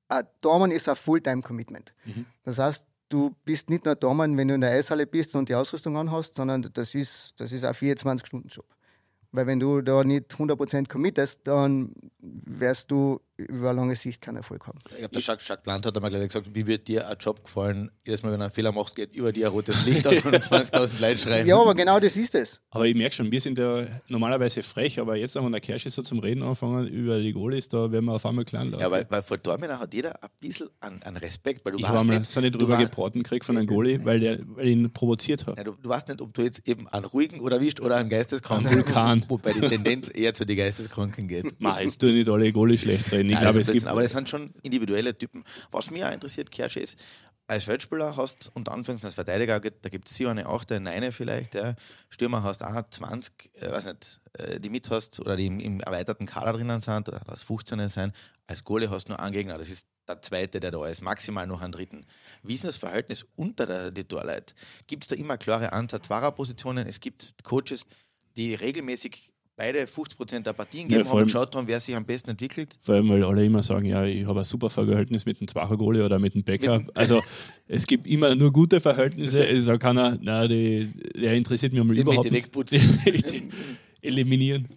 [0.07, 1.91] Ein Dormen ist ein Fulltime-Commitment.
[2.05, 2.27] Mhm.
[2.43, 5.55] Das heißt, du bist nicht nur Dormen, wenn du in der Eishalle bist und die
[5.55, 8.65] Ausrüstung anhast, sondern das ist, das ist ein 24-Stunden-Job.
[9.31, 14.65] Weil wenn du da nicht 100% committest, dann wirst du über lange Sicht keinen Erfolg
[14.67, 14.79] haben.
[14.91, 17.43] Ich glaube, der Jacques, Jacques Plant hat einmal gleich gesagt, wie wird dir ein Job
[17.43, 17.91] gefallen?
[18.05, 21.01] Jedes Mal, wenn du einen Fehler machst, geht über dir ein rotes Licht und 20.000
[21.01, 21.47] Leute schreiben.
[21.47, 22.61] Ja, aber genau das ist es.
[22.69, 26.01] Aber ich merke schon, wir sind ja normalerweise frech, aber jetzt, wenn der Kirsche so
[26.01, 29.23] zum Reden anfangen über die Goalies, da werden wir auf einmal klein Ja, weil, weil
[29.23, 32.39] vor Dormener hat jeder ein bisschen an, an Respekt, weil du ich mal nicht, so
[32.39, 35.57] nicht du drüber gebraten gekriegt von einem Goalie, weil der weil ihn provoziert hat.
[35.57, 38.09] Ja, du, du weißt nicht, ob du jetzt eben einen ruhigen oder erwischt oder einen
[38.09, 38.67] geisteskranken.
[38.67, 39.25] Einen Vulkan.
[39.29, 41.55] Wobei die Tendenz eher zu den Geisteskranken geht.
[41.81, 43.25] Jetzt tue nicht alle Goalie schlecht reden.
[43.25, 43.74] Ich Nein, glaube, also es gibt.
[43.74, 45.44] Blödsinn, aber das sind schon individuelle Typen.
[45.72, 46.98] Was mich auch interessiert, Kersche, ist,
[47.48, 51.12] als Feldspieler hast unter Anführungszeichen als Verteidiger, da gibt es sicher eine 8, eine 9
[51.12, 51.55] vielleicht.
[51.55, 51.75] Ja.
[52.10, 55.79] Stürmer hast auch 20, äh, weiß nicht, äh, die mit hast oder die im, im
[55.79, 58.13] erweiterten Kader drinnen sind, oder als 15 sein.
[58.48, 61.48] Als Goalie hast du nur einen Gegner, das ist der zweite, der da ist, maximal
[61.48, 62.05] noch einen dritten.
[62.44, 64.53] Wie ist denn das Verhältnis unter der, die Torleute?
[64.88, 66.88] Gibt es da immer klare Anzahl Zwarer-Positionen?
[66.88, 67.86] Es gibt Coaches,
[68.36, 71.95] die regelmäßig beide 50% der Partien Ja, geben vor haben und geschaut haben, wer sich
[71.95, 72.77] am besten entwickelt.
[72.81, 75.77] Vor allem, weil alle immer sagen, ja, ich habe ein super Verhältnis mit dem Zwacher
[75.77, 76.85] Goalie oder mit dem Bäcker.
[76.93, 77.21] Also
[77.67, 79.47] es gibt immer nur gute Verhältnisse.
[79.47, 82.45] Es sagt keiner, na, die, der interessiert mich mal Die überhaupt nicht.
[82.45, 83.00] wegputzen.
[84.01, 84.67] Eliminieren.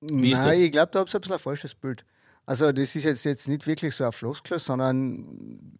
[0.00, 0.58] Wie ist Nein, das?
[0.58, 2.04] ich glaube, da habt ihr ein bisschen ein falsches Bild.
[2.46, 5.76] Also, das ist jetzt, jetzt nicht wirklich so ein Floskel, sondern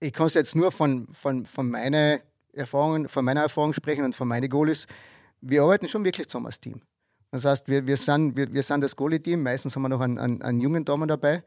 [0.00, 2.20] ich kann es jetzt nur von, von, von, meiner
[2.52, 4.86] Erfahrungen, von meiner Erfahrung sprechen und von meinen Goalies.
[5.40, 6.82] Wir arbeiten schon wirklich zusammen als Team.
[7.32, 10.18] Das heißt, wir, wir, sind, wir, wir sind das Goalie-Team, meistens haben wir noch einen,
[10.18, 11.42] einen, einen jungen Damen dabei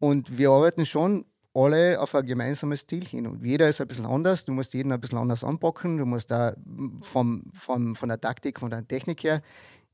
[0.00, 3.28] und wir arbeiten schon alle auf ein gemeinsames Ziel hin.
[3.28, 6.32] Und jeder ist ein bisschen anders, du musst jeden ein bisschen anders anpacken, du musst
[6.32, 6.54] da
[7.02, 9.40] vom, vom, von der Taktik, von der Technik her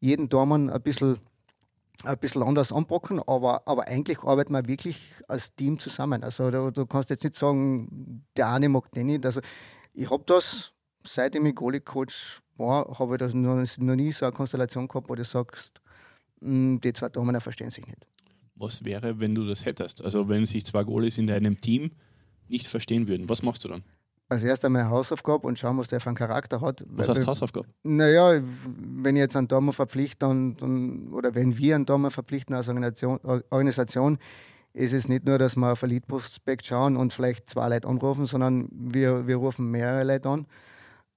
[0.01, 1.19] jeden Dormann ein bisschen,
[2.05, 6.25] ein bisschen anders anpacken, aber, aber eigentlich arbeiten wir wirklich als Team zusammen.
[6.25, 9.27] Also du, du kannst jetzt nicht sagen, der eine mag den nicht.
[9.27, 9.43] Also
[9.93, 10.73] ich habe das,
[11.07, 15.15] seitdem ich Goalie-Coach war, habe ich das noch, noch nie so eine Konstellation gehabt, wo
[15.15, 15.81] du sagst,
[16.41, 18.07] "Mm, die zwei Damen verstehen sich nicht.
[18.55, 20.03] Was wäre, wenn du das hättest?
[20.03, 21.91] Also wenn sich zwei Goalies in deinem Team
[22.49, 23.83] nicht verstehen würden, was machst du dann?
[24.29, 26.85] Als erstes einmal Hausaufgabe und schauen, was der für einen Charakter hat.
[26.89, 27.69] Was heißt Hausaufgabe?
[27.85, 32.55] Naja, wenn ich jetzt einen Dormer verpflichte dann, dann, oder wenn wir einen Dormer verpflichten
[32.57, 34.19] als Organisation, Organisation,
[34.73, 38.27] ist es nicht nur, dass wir auf ein Lead-Prospekt schauen und vielleicht zwei Leute anrufen,
[38.27, 40.47] sondern wir, wir rufen mehrere Leute an.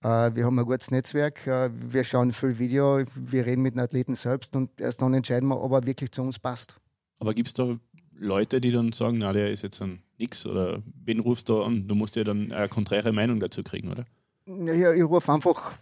[0.01, 3.81] Äh, wir haben ein gutes Netzwerk, äh, wir schauen viel Video, wir reden mit den
[3.81, 6.75] Athleten selbst und erst dann entscheiden wir, ob er wirklich zu uns passt.
[7.19, 7.75] Aber gibt es da
[8.17, 11.87] Leute, die dann sagen, na, der ist jetzt ein Nix oder wen rufst du an?
[11.87, 14.05] Du musst ja dann eine konträre Meinung dazu kriegen, oder?
[14.45, 15.77] Ja, ich rufe einfach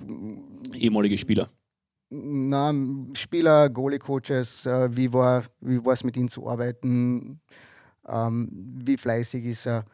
[0.73, 1.49] Ehemalige Spieler.
[2.09, 2.73] na,
[3.13, 7.39] Spieler, Goalie-Coaches, äh, wie war wie es mit ihnen zu arbeiten,
[8.07, 9.85] ähm, wie fleißig ist er.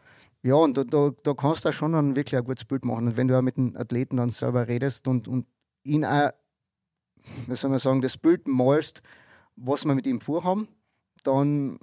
[0.43, 3.07] Ja, und da, da, da kannst du auch schon dann wirklich ein gutes Bild machen.
[3.07, 5.47] Und wenn du auch mit den Athleten dann selber redest und, und
[5.83, 6.31] ihn auch,
[7.47, 9.01] wie soll man sagen, das Bild malst,
[9.55, 10.67] was wir mit ihm vorhaben,
[11.23, 11.79] dann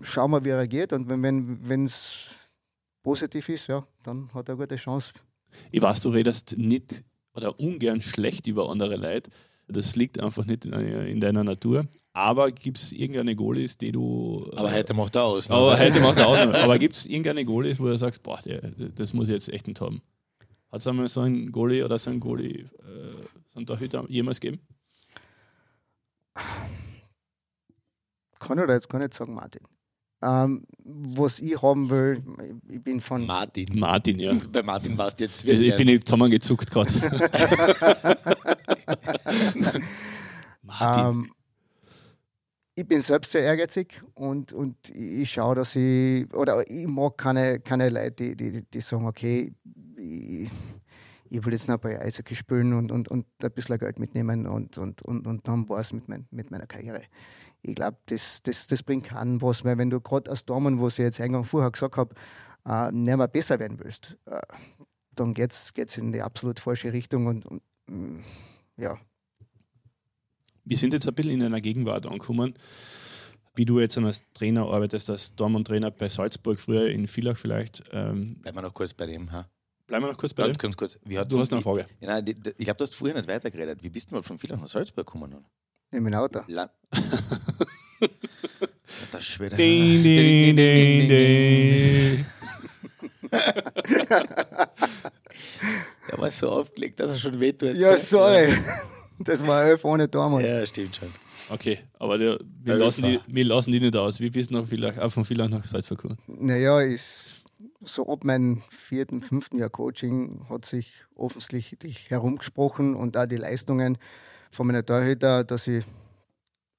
[0.00, 0.92] schauen wir, wie er reagiert.
[0.92, 2.30] Und wenn es
[3.02, 5.12] positiv ist, ja, dann hat er eine gute Chance.
[5.72, 7.02] Ich weiß, du redest nicht
[7.34, 9.30] oder ungern schlecht über andere Leute.
[9.68, 11.86] Das liegt einfach nicht in deiner Natur.
[12.16, 14.50] Aber gibt es irgendeine Goalies, die du.
[14.56, 15.50] Aber heute macht er aus.
[15.50, 15.54] ne?
[15.54, 16.54] Aber heute machst du Ausnahme.
[16.60, 18.62] Aber gibt es irgendeine Goalies, wo du sagst, boah, der,
[18.94, 20.00] das muss ich jetzt echt nicht haben?
[20.72, 22.68] Hat es einmal so einen Goalie oder so einen Goalie, äh,
[23.48, 24.62] so einen Torhüter jemals gegeben?
[28.38, 29.60] kann ich da jetzt gar nicht sagen, Martin.
[30.22, 32.22] Ähm, was ich haben will,
[32.70, 33.26] ich bin von.
[33.26, 33.78] Martin.
[33.78, 34.32] Martin, ja.
[34.50, 36.90] Bei Martin warst du jetzt Also ich bin nicht zusammengezuckt gerade.
[40.62, 41.04] Martin.
[41.04, 41.30] Ähm,
[42.78, 47.58] ich bin selbst sehr ehrgeizig und, und ich schaue, dass ich, oder ich mag keine,
[47.58, 49.54] keine Leute, die, die, die sagen, okay,
[49.96, 50.50] ich,
[51.30, 54.76] ich will jetzt noch Jahre Eishockey spielen und, und, und ein bisschen Geld mitnehmen und,
[54.76, 57.02] und, und, und dann war es mit, mein, mit meiner Karriere.
[57.62, 60.98] Ich glaube, das, das, das bringt keinen was, weil wenn du gerade als Dormen, was
[60.98, 62.14] ich jetzt eingangs vorher gesagt habe,
[62.68, 64.38] äh, nicht mehr besser werden willst, äh,
[65.14, 68.20] dann geht es in die absolut falsche Richtung und, und mm,
[68.76, 68.98] ja,
[70.66, 72.54] Wir sind jetzt ein bisschen in einer Gegenwart angekommen.
[73.54, 77.84] Wie du jetzt als Trainer arbeitest, als Dortmund-Trainer bei Salzburg, früher in Villach vielleicht.
[77.92, 79.30] Ähm, Bleiben wir noch kurz bei dem.
[79.32, 79.48] Ha?
[79.86, 80.62] Bleiben wir noch kurz bei Ganz, dem.
[80.62, 80.98] ganz kurz.
[81.04, 81.86] Du hast noch eine Frage.
[82.00, 83.80] Ja, nein, die, die, ich glaube, du hast vorher nicht weitergeredet.
[83.82, 85.36] Wie bist du mal von Villach nach Salzburg gekommen?
[85.92, 86.40] In meinem Auto.
[86.48, 86.68] La
[89.12, 89.56] das ist wieder.
[89.56, 92.26] Ding, ding, ding, ding.
[96.08, 97.76] Er war so aufgelegt, dass er schon wehtut.
[97.78, 98.56] Ja, sorry.
[99.26, 100.44] Das war elf ohne Dortmund.
[100.44, 101.08] Ja, stimmt schon.
[101.48, 104.20] Okay, aber der, wir, Ja, lassen die, wir lassen die nicht aus.
[104.20, 106.18] Wie bist du noch vielleicht, auch von Villach nach Salzburg gekommen?
[106.26, 107.44] Naja, ist
[107.82, 113.98] so ab meinem vierten, fünften Jahr Coaching hat sich offensichtlich herumgesprochen und auch die Leistungen
[114.50, 115.84] von meiner Torhüter, dass ich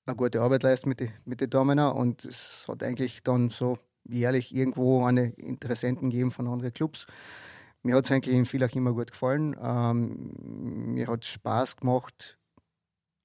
[0.06, 1.80] eine gute Arbeit leiste mit den mit die Damen.
[1.80, 3.78] Und es hat eigentlich dann so
[4.10, 7.08] jährlich irgendwo eine Interessenten gegeben von anderen Clubs.
[7.84, 9.56] Mir hat es eigentlich in Villach immer gut gefallen.
[9.62, 12.37] Ähm, mir hat Spaß gemacht,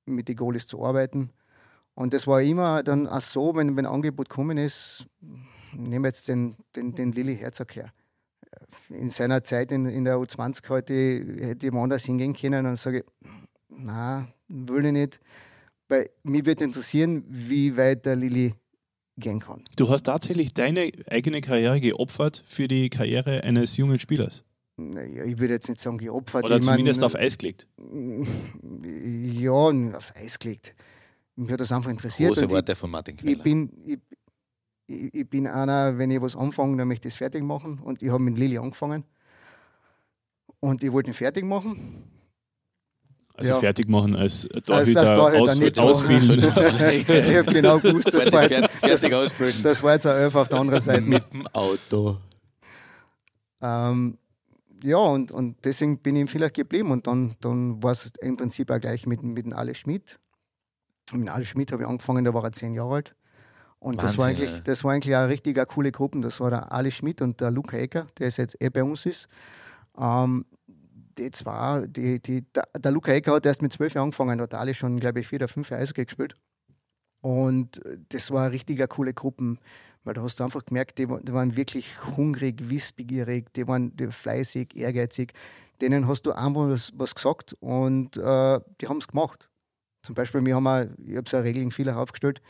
[0.07, 1.31] mit den Goalies zu arbeiten.
[1.95, 5.07] Und das war immer dann auch so, wenn, ein Angebot gekommen ist,
[5.73, 7.93] nehmen wir jetzt den, den, den Lilly Herzog her.
[8.89, 10.95] In seiner Zeit in, in der U20 heute
[11.41, 13.05] hätte ich woanders hingehen können und sage,
[13.69, 15.21] na, will ich nicht.
[15.89, 18.55] Weil mich würde interessieren, wie weit der Lilly
[19.19, 19.63] gehen kann.
[19.77, 24.45] Du hast tatsächlich deine eigene Karriere geopfert für die Karriere eines jungen Spielers.
[24.77, 26.45] Ich würde jetzt nicht sagen, geopfert.
[26.45, 27.67] Oder ich mein, zumindest auf Eis gelegt.
[28.83, 29.53] Ja,
[29.97, 30.75] aufs Eis gelegt.
[31.37, 32.29] Mich hat das einfach interessiert.
[32.31, 33.43] Große und ich- Worte von Martin ich Queller.
[33.43, 33.99] bin, ich,
[34.87, 37.79] ich, ich bin einer, wenn ich was anfange, dann möchte ich es fertig machen.
[37.81, 39.05] Und ich habe mit Lilly angefangen.
[40.61, 42.05] Und ich wollte ihn fertig machen.
[43.35, 43.59] Also Ja.
[43.59, 45.83] fertig machen als als Torhüter, Torhüter aus, nicht so.
[45.83, 46.39] ausbilden.
[46.39, 49.63] ich habe genau gewusst, das war, jetzt, ausbilden.
[49.63, 51.01] das war jetzt ein Elf auf der anderen Seite.
[51.01, 52.19] Mit dem Auto.
[53.63, 54.19] Ähm,
[54.83, 56.91] ja, und, und deswegen bin ich vielleicht geblieben.
[56.91, 60.19] Und dann, dann war es im Prinzip auch gleich mit, mit dem Ale Schmidt.
[61.13, 63.17] Mit dem Ale Schmidt habe ich angefangen, da war er zehn Jahre alt.
[63.79, 64.65] Und das, war Wahnsinn, eigentlich, ja.
[64.65, 66.21] das war eigentlich eine richtig eine coole Gruppe.
[66.21, 69.07] Das war der Ale Schmidt und der Luca Ecker, der ist jetzt eh bei uns
[69.07, 69.29] ist.
[69.99, 70.45] Ähm,
[71.19, 74.55] die zwei, die, die, der, der Luca Ecker hat erst mit zwölf Jahren angefangen, hat
[74.55, 76.37] Ale schon, glaube ich, vier oder fünf Jahre Eishockey gespielt.
[77.23, 79.57] Und das war eine richtig coole Gruppe,
[80.05, 84.09] weil da hast du einfach gemerkt, die, die waren wirklich hungrig, wissbegierig, die waren die
[84.09, 85.33] fleißig, ehrgeizig.
[85.81, 89.49] Denen hast du einfach was, was gesagt und äh, die haben es gemacht.
[90.03, 92.41] Zum Beispiel, wir haben auch, ich habe so eine Regel in Villach aufgestellt,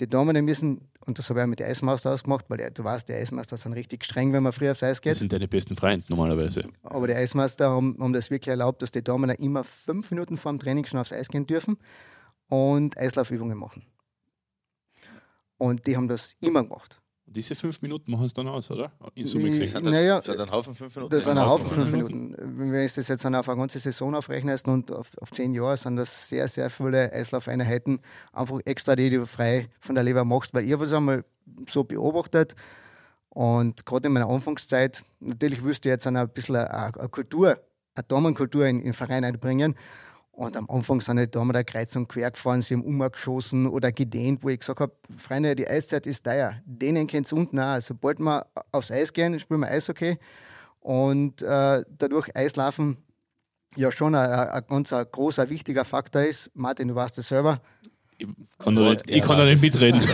[0.00, 2.82] die Damen müssen, und das habe ich auch mit der Eismeister ausgemacht, weil der, du
[2.82, 5.16] weißt, die Eismeister sind richtig streng, wenn man früh aufs Eis Das geht.
[5.16, 6.64] sind deine besten Freunde normalerweise.
[6.82, 10.52] Aber die Eismeister haben, haben das wirklich erlaubt, dass die Damen immer fünf Minuten vor
[10.52, 11.76] dem Training schon aufs Eis gehen dürfen
[12.48, 13.84] und Eislaufübungen machen.
[15.58, 17.00] Und die haben das immer gemacht.
[17.26, 18.92] Diese fünf Minuten machen es dann aus, oder?
[19.14, 19.68] In Summe Ich- gesehen.
[19.68, 21.14] Sind das, Naja, sind ein Haufen fünf Minuten?
[21.16, 22.58] Das sind ein ein Haufen Haufen fünf fünf Minuten.
[22.60, 25.96] Wenn du das jetzt auf eine ganze Saison aufrechnest und auf, auf zehn Jahre, sind
[25.96, 28.00] das sehr, sehr viele Eislaufeinheiten,
[28.32, 30.52] einfach extra, die du frei von der Leber machst.
[30.54, 31.24] Weil ich habe es einmal
[31.68, 32.54] so beobachtet
[33.30, 37.58] und gerade in meiner Anfangszeit, natürlich wüsste ich jetzt ein bisschen eine, eine Kultur,
[37.94, 39.74] eine Damenkultur in, in den Verein einbringen.
[40.36, 43.92] Und am Anfang sind die Damen der Kreuz und quer gefahren, sie haben umgeschossen oder
[43.92, 46.56] gedehnt, wo ich gesagt habe, Freunde, die Eiszeit ist teuer.
[46.64, 47.80] Denen kennt es unten auch.
[47.80, 50.18] Sobald wir aufs Eis gehen, spielen wir Eishockey.
[50.80, 52.96] Und äh, dadurch Eislaufen
[53.76, 56.50] ja schon ein, ein, ganz ein großer, wichtiger Faktor ist.
[56.54, 57.60] Martin, du weißt das selber.
[58.18, 58.26] Ich
[58.58, 60.00] kann da nicht, ich kann da nicht mitreden.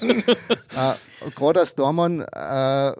[0.76, 2.92] Äh, Gerade als Dormann äh,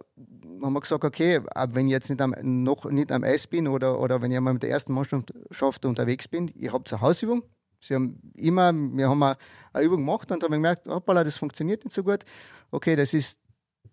[0.63, 3.99] haben wir gesagt, okay, wenn ich jetzt nicht am, noch nicht am Eis bin oder,
[3.99, 7.43] oder wenn ich einmal mit der ersten Mannschaft unterwegs bin, ihr habt eine Hausübung.
[7.81, 9.37] Sie haben immer, wir haben eine,
[9.85, 12.25] Übung gemacht und haben gemerkt, hoppala, das funktioniert nicht so gut.
[12.71, 13.41] Okay, das ist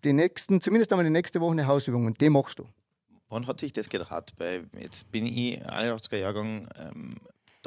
[0.04, 2.66] die nächsten, zumindest einmal die nächste Woche eine Hausübung und die machst du.
[3.30, 4.34] Wann hat sich das gedacht?
[4.38, 7.16] Weil jetzt bin ich 81er Jahrgang, ähm,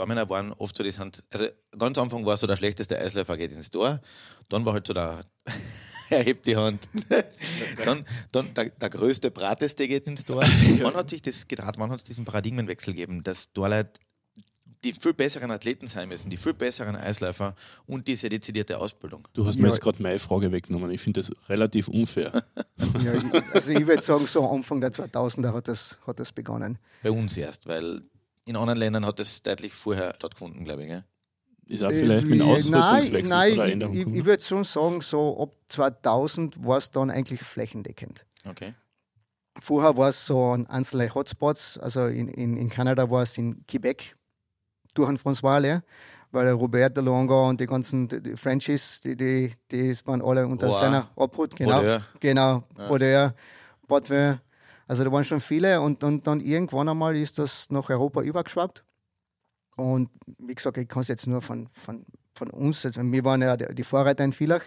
[0.08, 1.46] Damen waren oft so, die sind, also
[1.78, 4.02] ganz am Anfang war so der schlechteste Eisläufer geht ins Tor,
[4.50, 5.22] dann war halt so der,
[6.10, 6.88] er hebt die Hand,
[7.86, 10.42] dann, dann der, der größte, brateste geht ins Tor.
[10.82, 14.00] Wann hat sich das gedacht, wann hat es diesen Paradigmenwechsel gegeben, dass Torleute
[14.84, 17.54] die viel besseren Athleten sein müssen, die viel besseren Eisläufer
[17.86, 19.28] und diese dezidierte Ausbildung?
[19.34, 19.74] Du hast mir Ja.
[19.74, 20.90] jetzt gerade meine Frage weggenommen.
[20.90, 22.44] Ich finde das relativ unfair.
[23.04, 23.14] Ja,
[23.54, 26.80] also ich würde sagen, so Anfang der 2000er hat das, hat das begonnen.
[27.04, 28.02] Bei uns erst, weil
[28.46, 30.90] in anderen Ländern hat das deutlich vorher stattgefunden, glaube ich.
[30.90, 31.04] Gell?
[31.68, 34.64] Ist auch vielleicht mit dem Äh, Ausrüstungswechsel nein, oder nein, Änderung ich, ich, würde schon
[34.64, 38.26] sagen, so ab 2000 war es dann eigentlich flächendeckend.
[38.46, 38.74] Okay.
[39.60, 43.64] Vorher war es so an einzelne Hotspots, also in, in, in Kanada war es in
[43.68, 44.16] Quebec
[44.94, 45.84] durch den François Allaire,
[46.32, 50.48] weil Robert de Longa und die ganzen die, die Frenchies, die, die, die waren alle
[50.48, 50.80] unter Boah.
[50.80, 51.56] seiner Obhut.
[51.56, 52.06] Genau, Brodeur.
[52.20, 52.64] genau.
[52.76, 53.36] Brodeur,
[53.88, 54.40] Botvin.
[54.92, 58.84] Also da waren schon viele und, und dann irgendwann einmal ist das nach Europa übergeschwappt.
[59.78, 63.42] Und wie gesagt, ich kann es jetzt nur von, von, von uns, also wir waren
[63.42, 64.64] ja die Vorreiter in Villach,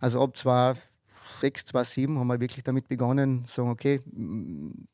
[0.00, 4.00] also ab 2006, 2007 haben wir wirklich damit begonnen, sagen, okay,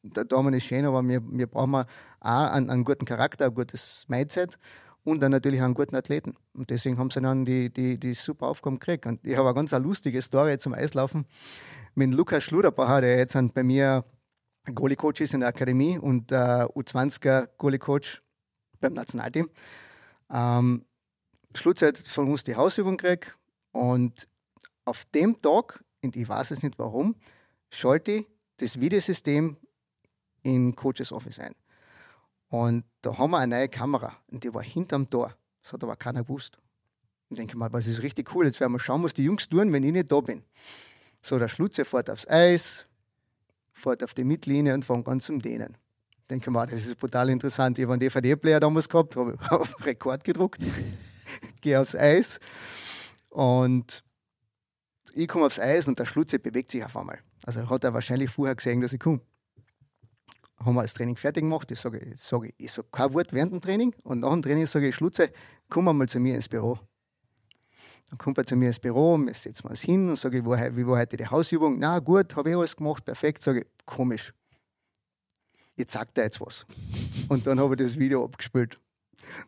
[0.03, 1.87] der Dortmund ist schön, aber wir, wir brauchen auch
[2.21, 4.59] einen, einen guten Charakter, ein gutes Mindset
[5.03, 6.35] und dann natürlich einen guten Athleten.
[6.53, 9.07] Und deswegen haben sie dann die, die, die super Aufgaben gekriegt.
[9.07, 11.25] Und ich habe eine ganz lustige Story zum Eislaufen
[11.95, 14.05] mit Lukas Schluderbacher, der jetzt bei mir
[14.73, 18.23] Goalie-Coach ist in der Akademie und äh, U20er Goalie-Coach
[18.81, 19.51] beim Nationalteam.
[20.31, 20.85] Ähm,
[21.55, 23.37] Schlusszeit von uns die Hausübung gekriegt
[23.73, 24.29] und
[24.85, 27.17] auf dem Tag, und ich weiß es nicht warum,
[27.71, 29.57] schalte ich das Videosystem
[30.43, 31.55] in Coaches Office ein.
[32.49, 35.35] Und da haben wir eine neue Kamera und die war hinterm Tor.
[35.63, 36.59] Das hat aber keiner gewusst.
[37.31, 38.45] Ich denke mal, was ist richtig cool.
[38.45, 40.45] Jetzt werden wir schauen, was die Jungs tun, wenn ich nicht da bin.
[41.23, 42.87] So, der Schlutze fährt aufs Eis,
[43.75, 45.77] fährt auf die Mittellinie und fängt an zum Dehnen.
[46.17, 47.79] Ich denke mal, das ist brutal interessant.
[47.79, 50.61] Ich habe einen DVD-Player damals gehabt, habe auf Rekord gedruckt,
[51.61, 52.41] gehe aufs Eis
[53.29, 54.03] und
[55.13, 57.19] ich komme aufs Eis und der Schlutze bewegt sich auf einmal.
[57.45, 59.21] Also hat er wahrscheinlich vorher gesehen, dass ich komme
[60.65, 61.71] haben wir das Training fertig gemacht.
[61.71, 64.67] Ich sage, ich sage, ich sage kein Wort während dem Training und nach dem Training
[64.67, 65.31] sage ich, Schlutze,
[65.69, 66.79] komm mal zu mir ins Büro.
[68.11, 70.77] Dann kommt er zu mir ins Büro, wir setzen uns hin und sage, wie war,
[70.77, 71.79] wie war heute die Hausübung?
[71.79, 73.43] Na gut, habe ich alles gemacht, perfekt.
[73.43, 74.33] Sage ich, komisch.
[75.77, 76.67] Jetzt sagt er jetzt was.
[77.29, 78.79] Und dann habe ich das Video abgespielt.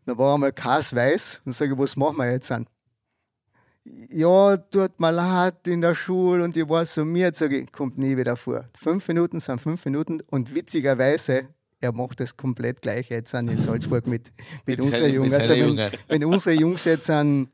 [0.04, 2.66] Da war einmal Kas weiß und sage, was machen wir jetzt an?
[4.10, 7.98] ja, tut mir leid in der Schule und ich war so mir, sage ich, kommt
[7.98, 8.68] nie wieder vor.
[8.74, 11.48] Fünf Minuten sind fünf Minuten und witzigerweise,
[11.80, 14.32] er macht das komplett gleich jetzt an in Salzburg mit,
[14.66, 15.32] mit, mit unseren Jungs.
[15.32, 17.48] Also wenn, wenn, unsere Jungs jetzt an,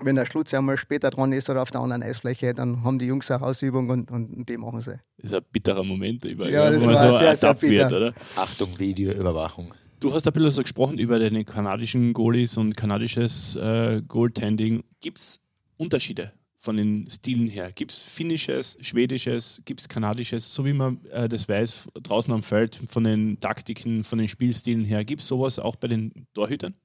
[0.00, 3.06] wenn der Schlutz einmal später dran ist oder auf der anderen Eisfläche, dann haben die
[3.06, 4.98] Jungs eine Hausübung und, und die machen sie.
[5.16, 8.14] Das ist ein bitterer Moment, über, ja, das wo man so sehr, sehr wird, oder?
[8.36, 9.74] Achtung, Videoüberwachung.
[10.00, 14.84] Du hast ein bisschen so gesprochen über deine kanadischen Goalies und kanadisches äh, Goaltending.
[15.00, 15.40] Gibt es
[15.76, 17.72] Unterschiede von den Stilen her?
[17.72, 22.44] Gibt es finnisches, schwedisches, gibt es kanadisches, so wie man äh, das weiß, draußen am
[22.44, 25.04] Feld von den Taktiken, von den Spielstilen her?
[25.04, 26.76] Gibt es sowas auch bei den Torhütern?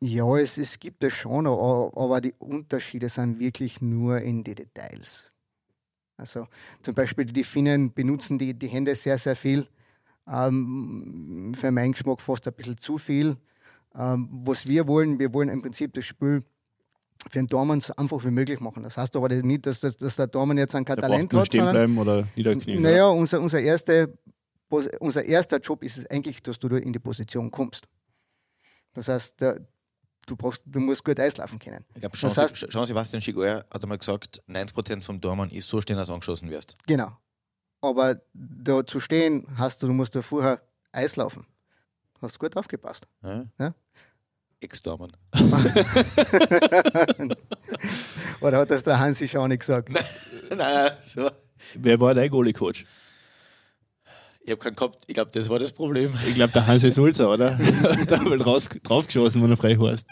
[0.00, 5.24] Ja, es, es gibt es schon, aber die Unterschiede sind wirklich nur in die Details.
[6.16, 6.46] Also
[6.82, 9.66] zum Beispiel die Finnen benutzen die, die Hände sehr, sehr viel.
[10.26, 13.36] Ähm, für meinen Geschmack fast ein bisschen zu viel.
[13.94, 16.42] Ähm, was wir wollen, wir wollen im Prinzip das Spiel
[17.30, 18.82] für den Dormann so einfach wie möglich machen.
[18.82, 21.46] Das heißt aber nicht, dass, dass, dass der Dormann jetzt ein Talent hat.
[21.46, 22.82] Stehen bleiben oder niederknien.
[22.82, 24.16] Naja, unser, unser, erste,
[25.00, 27.86] unser erster Job ist es eigentlich, dass du in die Position kommst.
[28.92, 29.60] Das heißt, der,
[30.28, 31.84] du, brauchst, du musst gut Eislaufen können.
[31.94, 35.80] Ich glaube, Jean, heißt, Jean Sebastian Chigouer hat einmal gesagt, 90% vom Dormann ist so
[35.80, 36.76] stehen, dass du angeschossen wirst.
[36.86, 37.16] Genau.
[37.80, 40.60] Aber da zu stehen, hast du, du musst da vorher
[40.92, 41.46] Eislaufen.
[42.14, 43.06] Du hast gut aufgepasst.
[43.22, 43.44] Ja.
[43.58, 43.74] ja?
[44.60, 45.12] Ex-Dormann.
[48.40, 49.88] Oder hat das der Hansi schon nicht gesagt?
[49.90, 50.04] Nein,
[50.56, 51.30] nein so.
[51.74, 52.84] Wer war dein Goalie-Coach?
[54.48, 55.04] Ich habe keinen gehabt.
[55.06, 56.14] Ich glaube, das war das Problem.
[56.26, 57.50] Ich glaube, der Hansi Sulzer, oder?
[58.06, 60.06] da haben wir drauf, draufgeschossen, wenn du frei warst.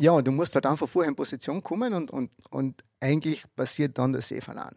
[0.00, 3.98] ja, und du musst halt einfach vorher in Position kommen und, und, und eigentlich passiert
[3.98, 4.74] dann das an.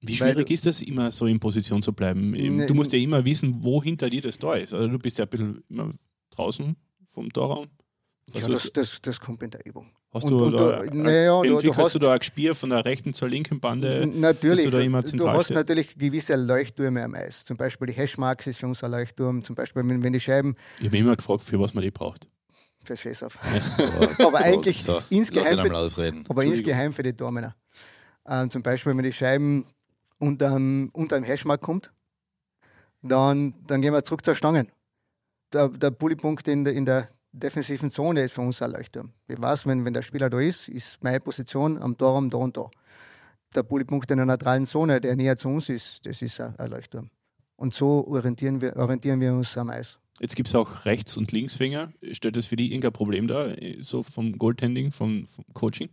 [0.00, 2.30] Wie schwierig ist das, immer so in Position zu bleiben?
[2.30, 4.72] Ne, du musst ja immer wissen, wo hinter dir das da ist.
[4.72, 5.92] Also du bist ja ein bisschen immer
[6.30, 6.76] draußen
[7.08, 7.66] vom Torraum?
[8.32, 9.90] Ja, das, das, das kommt in der Übung.
[10.10, 12.82] Hast und, du, und, da, naja, du, du hast, du da ein Gespür von der
[12.84, 14.06] rechten zur linken Bande?
[14.06, 14.64] Natürlich.
[14.64, 17.44] Du, du, hast natürlich gewisse Leuchttürme am Eis.
[17.44, 19.44] Zum Beispiel die Hashmarks ist für uns ein Leuchtturm.
[19.44, 20.56] Zum Beispiel, wenn, wenn die Scheiben.
[20.80, 22.26] Ich habe immer gefragt, für was man die braucht.
[22.84, 23.38] Fürs Face-Off.
[24.18, 27.54] aber eigentlich so, insgeheim, für, aber insgeheim für die Dormänner.
[28.26, 29.66] Ähm, zum Beispiel, wenn die Scheiben
[30.18, 30.90] unter einem
[31.24, 31.92] Hashmark kommt,
[33.02, 34.70] dann, dann gehen wir zurück zur Stangen
[35.52, 39.12] der, der Bullypunkt in der, in der defensiven Zone ist für uns ein Leuchtturm.
[39.26, 42.56] Ich weiß, wenn, wenn der Spieler da ist, ist meine Position am Torraum da und
[42.56, 42.70] da.
[43.54, 47.10] Der Bullypunkt in der neutralen Zone, der näher zu uns ist, das ist ein, Leuchtturm.
[47.56, 49.98] Und so orientieren wir, orientieren wir uns am Eis.
[50.20, 51.92] Jetzt gibt es auch Rechts- und Linksfinger.
[52.12, 55.88] Stellt das für die irgendein Problem da, so vom Goaltending, vom, vom Coaching?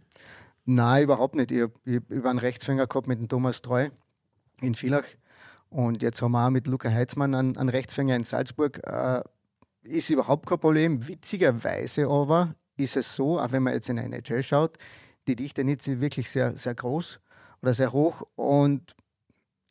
[0.66, 1.52] Nein, überhaupt nicht.
[1.52, 3.90] Ich habe hab einen Rechtsfinger gehabt mit dem Thomas Treu
[4.62, 5.06] in Villach.
[5.70, 8.82] Und jetzt haben wir auch mit Luca Heitzmann einen, einen Rechtsfinger in Salzburg.
[8.86, 9.22] Äh,
[9.86, 11.08] ist überhaupt kein Problem.
[11.08, 14.78] Witzigerweise aber ist es so, auch wenn man jetzt in eine NHL schaut,
[15.28, 17.20] die Dichte nicht wirklich sehr, sehr groß
[17.62, 18.96] oder sehr hoch und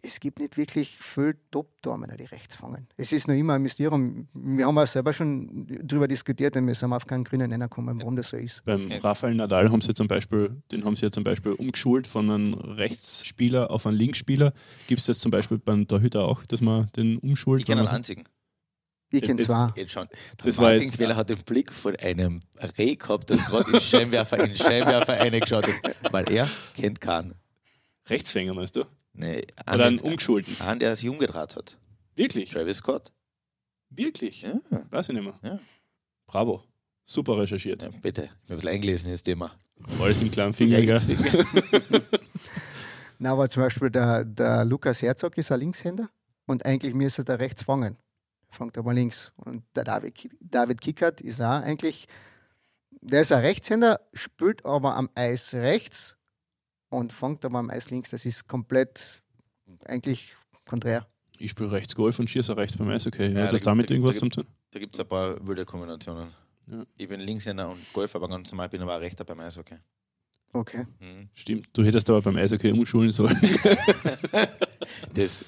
[0.05, 2.87] es gibt nicht wirklich viel Top-Dormen, die rechts fangen.
[2.97, 4.29] Es ist noch immer ein Mysterium.
[4.35, 7.99] Wir haben auch selber schon darüber diskutiert und wir sind auf keinen grünen Nenner gekommen,
[8.01, 8.63] warum das so ist.
[8.67, 12.31] Beim Rafael Nadal haben sie zum Beispiel, den haben sie ja zum Beispiel umgeschult von
[12.31, 14.53] einem Rechtsspieler auf einen Linksspieler.
[14.89, 17.61] Gibt es das zum Beispiel beim Torhüter auch, dass man den umschult?
[17.61, 18.25] Ich kenne einen einzigen.
[19.19, 19.73] Ich kenne zwei.
[19.77, 20.09] Jetzt schon.
[20.39, 22.41] Der das Martin Queller hat den Blick von einem
[22.79, 27.35] Reh gehabt, das gerade im Scheinwerfer in Scheinwerfer reingeschaut hat, weil er kennt keinen.
[28.09, 28.85] Rechtsfänger, meinst du?
[29.15, 30.61] Nee, Oder einen Ungeschulten?
[30.61, 31.79] Einen, der sich umgedreht hat.
[32.17, 32.51] Wirklich?
[32.51, 33.13] Travis Scott.
[33.91, 34.43] Wirklich?
[34.43, 34.55] Ja,
[34.91, 35.35] Weiß ich nicht mehr.
[35.43, 35.59] Ja.
[36.27, 36.65] Bravo.
[37.05, 37.83] Super recherchiert.
[37.83, 38.23] ja bitte.
[38.23, 39.53] Ich habe ein bisschen eingelesen in das Thema.
[40.01, 40.79] Alles im kleinen Finger.
[43.19, 46.09] Na, aber zum Beispiel der, der Lukas Herzog ist ein Linkshänder
[46.47, 47.97] und eigentlich müsste der rechts fangen.
[48.55, 49.33] Fangt aber links.
[49.37, 52.07] Und der David, David Kickert ist auch eigentlich,
[53.01, 56.17] der ist ein Rechtshänder, spielt aber am Eis rechts
[56.89, 58.11] und fängt aber am Eis links.
[58.11, 59.23] Das ist komplett
[59.87, 60.37] eigentlich
[60.67, 61.07] konträr.
[61.39, 63.25] Ich spiele rechts Golf und schieße rechts beim Eishockey.
[63.25, 64.45] Ja, Hat da das gibt- damit da- irgendwas da zu tun?
[64.71, 66.29] Da gibt es ein paar wilde Kombinationen.
[66.67, 66.85] Ja.
[66.97, 69.77] Ich bin Linkshänder und Golf, aber ganz normal bin aber auch Rechter beim Eishockey.
[70.53, 70.85] Okay.
[71.01, 71.29] Mhm.
[71.35, 71.69] Stimmt.
[71.73, 73.37] Du hättest aber beim Eishockey umschulen sollen.
[75.15, 75.45] Das,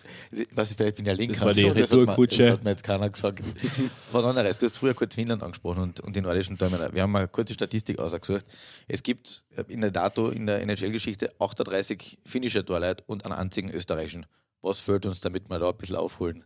[0.53, 1.39] was ich vielleicht bin ja links.
[1.39, 2.43] Das war die Retourkutsche.
[2.43, 3.43] Das hat mir jetzt keiner gesagt.
[4.13, 4.59] Was anderes.
[4.59, 6.91] Du hast früher kurz Finnland angesprochen und, und die nordischen Däume.
[6.93, 8.45] Wir haben mal eine kurze Statistik ausgesucht.
[8.89, 14.27] Es gibt in der Dato in der NHL-Geschichte 38 finnische Torleute und einen einzigen österreichischen.
[14.63, 16.45] Was fehlt uns, damit wir da ein bisschen aufholen?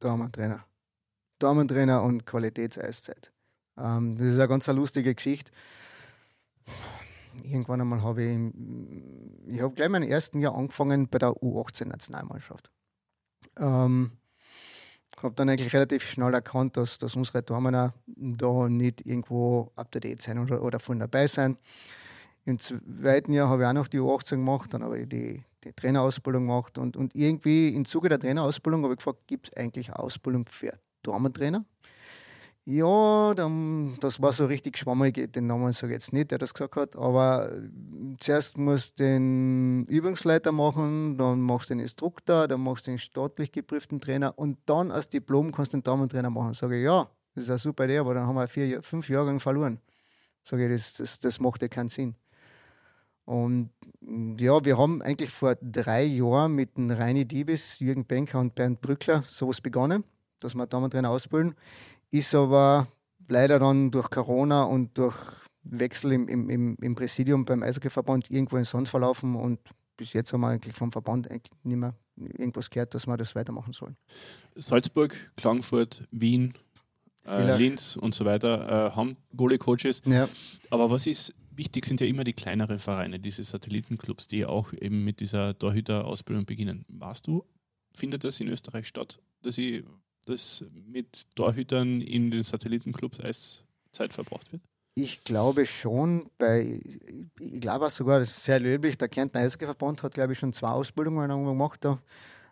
[0.00, 0.64] Damentrainer.
[1.38, 3.32] Damentrainer und Qualitätseiszeit.
[3.78, 5.50] Ähm, das ist eine ganz eine lustige Geschichte.
[7.42, 8.38] Irgendwann einmal habe ich,
[9.46, 12.70] ich habe gleich meinen ersten Jahr angefangen bei der U18-Nationalmannschaft.
[13.58, 14.12] Ähm,
[15.24, 19.98] habe dann eigentlich relativ schnell erkannt, dass, dass unsere auch da nicht irgendwo up to
[19.98, 21.56] date sein oder, oder voll dabei sein.
[22.44, 25.72] Im zweiten Jahr habe ich auch noch die U18 gemacht, dann habe ich die, die
[25.72, 29.88] Trainerausbildung gemacht und, und irgendwie im Zuge der Trainerausbildung habe ich gefragt, gibt es eigentlich
[29.88, 31.64] eine Ausbildung für Damentrainer?
[32.66, 36.54] Ja, dann, das war so richtig schwammig, den Namen sage ich jetzt nicht, der das
[36.54, 37.68] gesagt hat, aber äh,
[38.20, 42.98] zuerst musst du den Übungsleiter machen, dann machst du den Instruktor, dann machst du den
[42.98, 46.54] staatlich geprüften Trainer und dann als Diplom kannst du den Damentrainer machen.
[46.54, 49.38] Sage ich, ja, das ist eine super Idee, aber dann haben wir vier, fünf Jahre
[49.40, 49.78] verloren.
[50.42, 52.14] Sage ich, das, das, das macht ja keinen Sinn.
[53.26, 53.70] Und
[54.38, 58.80] ja, wir haben eigentlich vor drei Jahren mit dem Reini Diebes, Jürgen Benker und Bernd
[58.80, 60.04] Brückler sowas begonnen,
[60.40, 61.54] dass wir Damentrainer ausbilden.
[62.14, 62.86] Ist aber
[63.26, 65.16] leider dann durch Corona und durch
[65.64, 69.58] Wechsel im, im, im, Präsidium beim Eishockeyverband irgendwo in den Sand verlaufen und
[69.96, 73.34] bis jetzt haben wir eigentlich vom Verband eigentlich nicht mehr irgendwas gehört, dass wir das
[73.34, 73.96] weitermachen sollen.
[74.54, 76.54] Salzburg, Klagenfurt, Wien,
[77.26, 77.56] äh.
[77.56, 80.02] Linz und so weiter äh, haben Goalie-Coaches.
[80.04, 80.28] Ja,
[80.70, 85.02] Aber was ist wichtig, sind ja immer die kleineren Vereine, diese Satellitenclubs, die auch eben
[85.02, 86.84] mit dieser Torhüter-Ausbildung beginnen.
[86.86, 87.44] Warst du,
[87.92, 89.82] findet das in Österreich statt, dass, ich,
[90.24, 94.62] dass mit Torhütern in den Satellitenclubs Eiszeit verbracht wird?
[94.96, 96.80] Ich glaube schon, bei,
[97.40, 100.52] ich glaube auch sogar, das ist sehr löblich, der Kärntner Eishockeyverband hat, glaube ich, schon
[100.52, 101.98] zwei Ausbildungen gemacht da,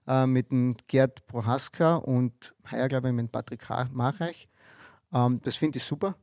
[0.09, 4.49] äh, mit dem Gerd Prohaska und heuer, glaube ich, mit Patrick Marreich.
[5.13, 6.17] Ähm, das finde ich super,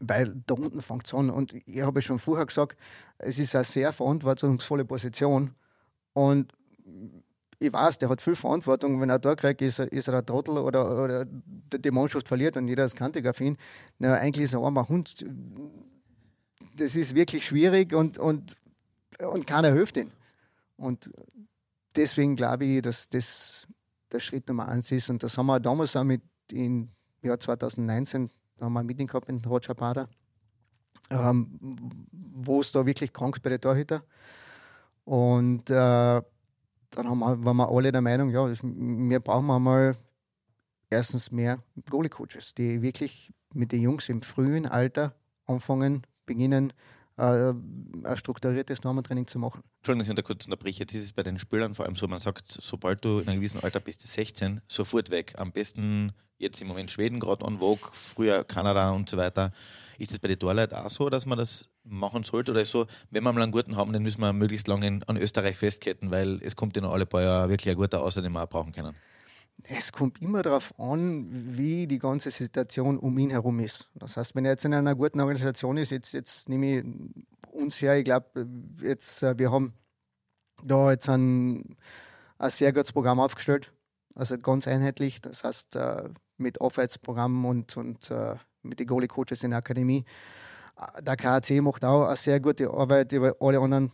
[0.00, 1.28] weil da unten fängt es an.
[1.28, 2.78] Und ich habe schon vorher gesagt,
[3.18, 5.54] es ist eine sehr verantwortungsvolle Position
[6.14, 6.52] und
[7.62, 9.00] ich weiß, der hat viel Verantwortung.
[9.00, 12.56] Wenn er da kriegt, ist, er- ist er der Trottel oder, oder die Mannschaft verliert
[12.56, 13.56] und jeder ist kantig auf ihn.
[13.98, 15.24] Na, eigentlich ist er ein armer Hund.
[16.76, 18.56] Das ist wirklich schwierig und, und,
[19.18, 20.10] und keiner hilft ihm.
[20.76, 21.10] Und
[21.96, 23.66] deswegen glaube ich, dass das
[24.10, 25.10] der Schritt Nummer eins ist.
[25.10, 26.90] Und das haben wir damals auch mit im
[27.22, 30.08] Jahr 2019, da haben wir ein Meeting gehabt in Roger Bader,
[31.10, 31.58] ähm,
[32.10, 34.02] wo es da wirklich krank bei den Torhüter.
[35.04, 36.22] Und äh,
[36.92, 39.96] dann haben wir, waren wir alle der Meinung, ja, das- wir brauchen mal
[40.90, 41.58] erstens mehr
[41.90, 45.14] Goalie-Coaches, die wirklich mit den Jungs im frühen Alter
[45.46, 46.72] anfangen, beginnen,
[47.18, 49.62] äh, ein strukturiertes Normentraining zu machen.
[49.78, 50.80] Entschuldigung, dass ich unter kurz unterbreche.
[50.80, 53.60] Jetzt ist bei den Spielern vor allem so, man sagt, sobald du in einem gewissen
[53.60, 55.34] Alter bist, 16, sofort weg.
[55.36, 59.52] Am besten jetzt im Moment Schweden gerade on Vogue, früher Kanada und so weiter.
[59.98, 62.52] Ist das bei den Torleuten auch so, dass man das machen sollte?
[62.52, 65.56] Oder so, wenn wir mal einen guten haben, dann müssen wir möglichst lange an Österreich
[65.56, 68.42] festketten, weil es kommt ja noch alle paar Jahre wirklich ein guter außer den wir
[68.42, 68.94] auch brauchen können.
[69.64, 73.88] Es kommt immer darauf an, wie die ganze Situation um ihn herum ist.
[73.94, 76.84] Das heißt, wenn er jetzt in einer guten Organisation ist, jetzt, jetzt nehme ich
[77.52, 79.74] uns her, ich glaube, äh, wir haben
[80.64, 81.76] da jetzt ein,
[82.38, 83.72] ein sehr gutes Programm aufgestellt,
[84.14, 86.08] also ganz einheitlich, das heißt äh,
[86.38, 90.04] mit Aufwärtsprogrammen und, und äh, mit den Goalie-Coaches in der Akademie.
[91.00, 93.92] Der KAC macht auch eine sehr gute Arbeit, über alle anderen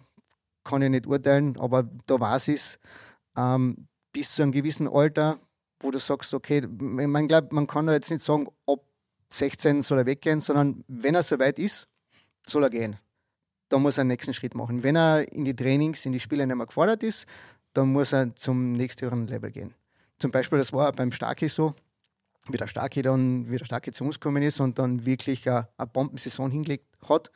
[0.65, 2.79] kann ich nicht urteilen, aber da weiß ich es.
[3.37, 5.39] Ähm, bis zu einem gewissen Alter,
[5.81, 8.81] wo du sagst, okay, man glaubt, man kann da jetzt nicht sagen, ab
[9.31, 11.89] 16 soll er weggehen, sondern wenn er soweit ist,
[12.47, 12.97] soll er gehen.
[13.69, 14.83] Da muss er einen nächsten Schritt machen.
[14.83, 17.27] Wenn er in die Trainings, in die Spiele nicht mehr gefordert ist,
[17.75, 19.75] dann muss er zum nächsthöheren Level gehen.
[20.19, 21.75] Zum Beispiel, das war beim Starki so,
[22.49, 25.69] wie der Starki dann, wie der Starki zu uns gekommen ist und dann wirklich eine,
[25.77, 27.31] eine Bombensaison hingelegt hat.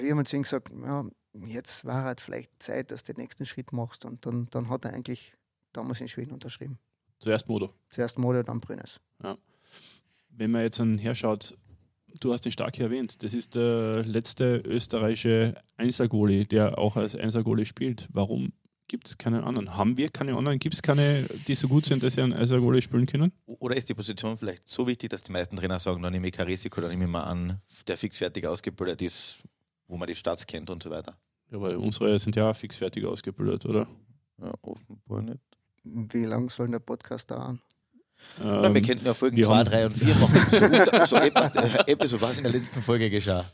[0.00, 1.04] Wir haben uns gesagt, ja,
[1.46, 4.04] jetzt war halt vielleicht Zeit, dass du den nächsten Schritt machst.
[4.04, 5.34] Und dann, dann hat er eigentlich
[5.72, 6.78] damals in Schweden unterschrieben.
[7.18, 7.72] Zuerst Modo.
[7.90, 9.00] Zuerst Modo, dann Brünnes.
[9.22, 9.36] Ja.
[10.30, 11.56] Wenn man jetzt herschaut,
[12.20, 17.66] du hast den Starke erwähnt, das ist der letzte österreichische Einsergoalie, der auch als Einsergoalie
[17.66, 18.08] spielt.
[18.12, 18.52] Warum
[18.90, 19.76] gibt es keinen anderen?
[19.76, 20.58] Haben wir keine anderen?
[20.58, 23.30] Gibt es keine, die so gut sind, dass sie einen Einsergoalie spielen können?
[23.46, 26.32] Oder ist die Position vielleicht so wichtig, dass die meisten Trainer sagen, dann nehme ich
[26.32, 29.42] kein Risiko, dann nehme ich mal an, der fixfertig ausgebildet ist,
[29.86, 31.16] wo man die Stats kennt und so weiter.
[31.52, 33.86] Ja, weil unsere sind ja fixfertig ausgebildet, oder?
[34.42, 35.40] Ja, offenbar nicht.
[35.84, 37.60] Wie lange soll der Podcast dauern?
[38.40, 40.40] Ähm, ja, wir könnten ja Folgen 2, 3 und 4 machen.
[40.50, 43.44] So, so etwas, so was in der letzten Folge geschah.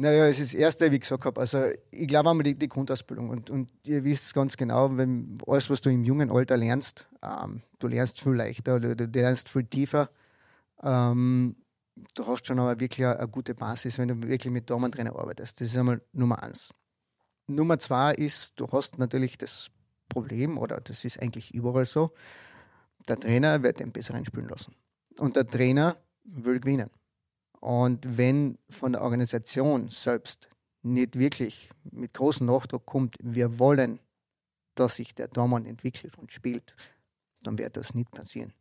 [0.00, 1.38] Naja, es ist das Erste, wie ich gesagt habe.
[1.38, 3.28] Also, ich glaube einmal die, die Grundausbildung.
[3.28, 7.60] Und, und ihr wisst ganz genau, wenn alles, was du im jungen Alter lernst, ähm,
[7.78, 10.08] du lernst viel leichter, du, du lernst viel tiefer.
[10.82, 11.54] Ähm,
[12.14, 15.60] du hast schon aber wirklich eine, eine, gute Basis, wenn du wirklich mit Damentrainer arbeitest.
[15.60, 16.72] Das ist einmal Nummer eins.
[17.46, 19.68] Nummer zwei ist, du hast natürlich das
[20.08, 22.12] Problem, oder das ist eigentlich überall so,
[23.06, 24.74] der Trainer wird den Besseren spielen lassen.
[25.18, 26.88] Und der Trainer will gewinnen.
[27.60, 30.48] Und wenn von der Organisation selbst
[30.82, 34.00] nicht wirklich mit großem Nachdruck kommt, wir wollen,
[34.74, 36.74] dass sich der Dormann entwickelt und spielt,
[37.42, 38.54] dann wird das nicht passieren.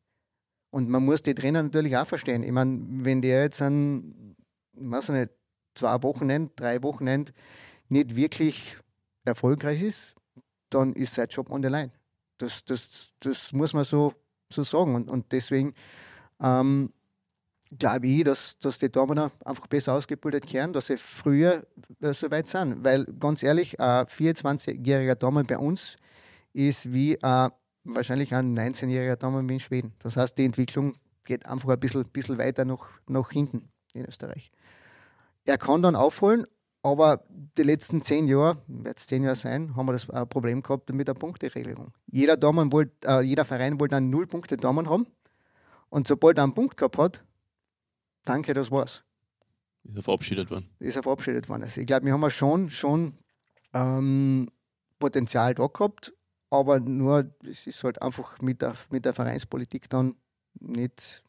[0.71, 2.43] Und man muss die Trainer natürlich auch verstehen.
[2.43, 4.35] Ich meine, wenn der jetzt ein,
[4.73, 5.31] weiß nicht,
[5.73, 7.31] zwei Wochenende, drei Wochenende
[7.87, 8.77] nicht wirklich
[9.25, 10.15] erfolgreich ist,
[10.69, 11.91] dann ist sein Job on the line.
[12.37, 14.13] Das, das, das muss man so,
[14.51, 14.95] so sagen.
[14.95, 15.73] Und, und deswegen
[16.39, 16.93] ähm,
[17.77, 21.63] glaube ich, dass, dass die Damen einfach besser ausgebildet kehren, dass sie früher
[22.01, 22.83] äh, so weit sind.
[22.83, 25.97] Weil ganz ehrlich, ein 24-jähriger Damen bei uns
[26.53, 27.49] ist wie äh,
[27.83, 29.93] wahrscheinlich ein 19-jähriger Damen wie in Schweden.
[29.99, 30.95] Das heißt, die Entwicklung
[31.25, 34.51] geht einfach ein bisschen, bisschen weiter nach, nach hinten in Österreich.
[35.45, 36.45] Er kann dann aufholen,
[36.81, 37.23] aber
[37.57, 40.91] die letzten zehn Jahre, wird es zehn Jahre sein, haben wir das ein Problem gehabt
[40.91, 41.91] mit der Punkteregelung.
[42.07, 45.07] Jeder, wollt, äh, jeder Verein wollte einen Null Punkte Damen haben.
[45.89, 47.23] Und sobald er einen Punkt gehabt hat,
[48.23, 49.03] danke, das war's.
[49.83, 50.69] Ist er verabschiedet worden?
[50.79, 51.63] Ist er verabschiedet worden.
[51.63, 53.13] Also ich glaube, wir haben schon, schon
[53.73, 54.49] ähm,
[54.99, 56.13] Potenzial da gehabt,
[56.49, 60.15] aber nur, es ist halt einfach mit der, mit der Vereinspolitik dann
[60.59, 61.23] nicht,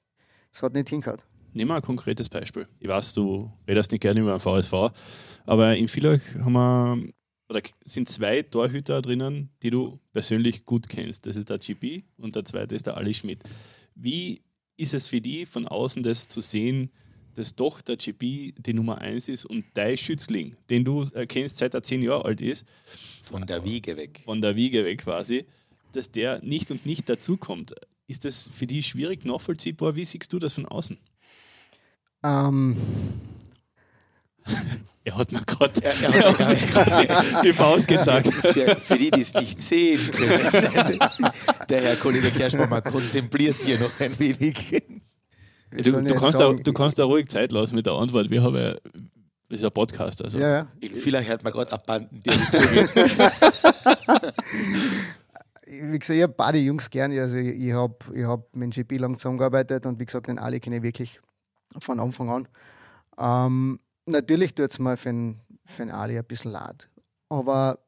[0.53, 1.27] es hat nicht hingehört.
[1.53, 2.69] Nehmen wir ein konkretes Beispiel.
[2.79, 4.93] Ich weiß, du redest nicht gerne über den VSV,
[5.47, 7.13] aber in Villach haben wir,
[7.49, 11.27] oder sind zwei Torhüter drinnen, die du persönlich gut kennst.
[11.27, 13.43] Das ist der GP und der zweite ist der Ali Schmidt.
[13.95, 14.43] Wie
[14.81, 16.91] ist es für die von außen das zu sehen,
[17.35, 21.75] dass doch der GP die Nummer 1 ist und dein Schützling, den du kennst, seit
[21.75, 22.65] er zehn Jahre alt ist,
[23.23, 24.23] von der Wiege weg.
[24.25, 25.45] Von der Wiege weg quasi,
[25.93, 27.75] dass der nicht und nicht dazukommt.
[28.07, 29.95] Ist das für die schwierig nachvollziehbar?
[29.95, 30.99] Wie siehst du das von außen?
[32.25, 32.77] Ähm.
[35.03, 38.33] Er hat mir gerade die, die Faust gezeigt.
[38.35, 40.99] Für, für, die, die es nicht sehen können,
[41.69, 44.83] der Herr Kollege Kerschbaumer kontempliert hier noch ein wenig.
[45.71, 48.29] Du, du, kannst da, du kannst da ruhig Zeit lassen mit der Antwort.
[48.29, 48.75] Wir haben ja,
[49.49, 50.23] das ist ein Podcast.
[50.23, 50.39] Also.
[50.39, 50.67] Ja, ja.
[50.95, 52.31] Vielleicht hört man gerade abbanden, die
[55.67, 57.23] Wie gesagt, ich habe beide Jungs gerne.
[57.23, 60.61] Also ich, ich habe ich hab mit GP lang zusammengearbeitet und wie gesagt, den Ali
[60.61, 61.21] kenne ich wirklich
[61.79, 62.49] von Anfang an.
[63.19, 63.79] Ähm,
[64.11, 66.89] natürlich tut es mir für den, für den Ali ein bisschen leid.
[67.29, 67.79] Aber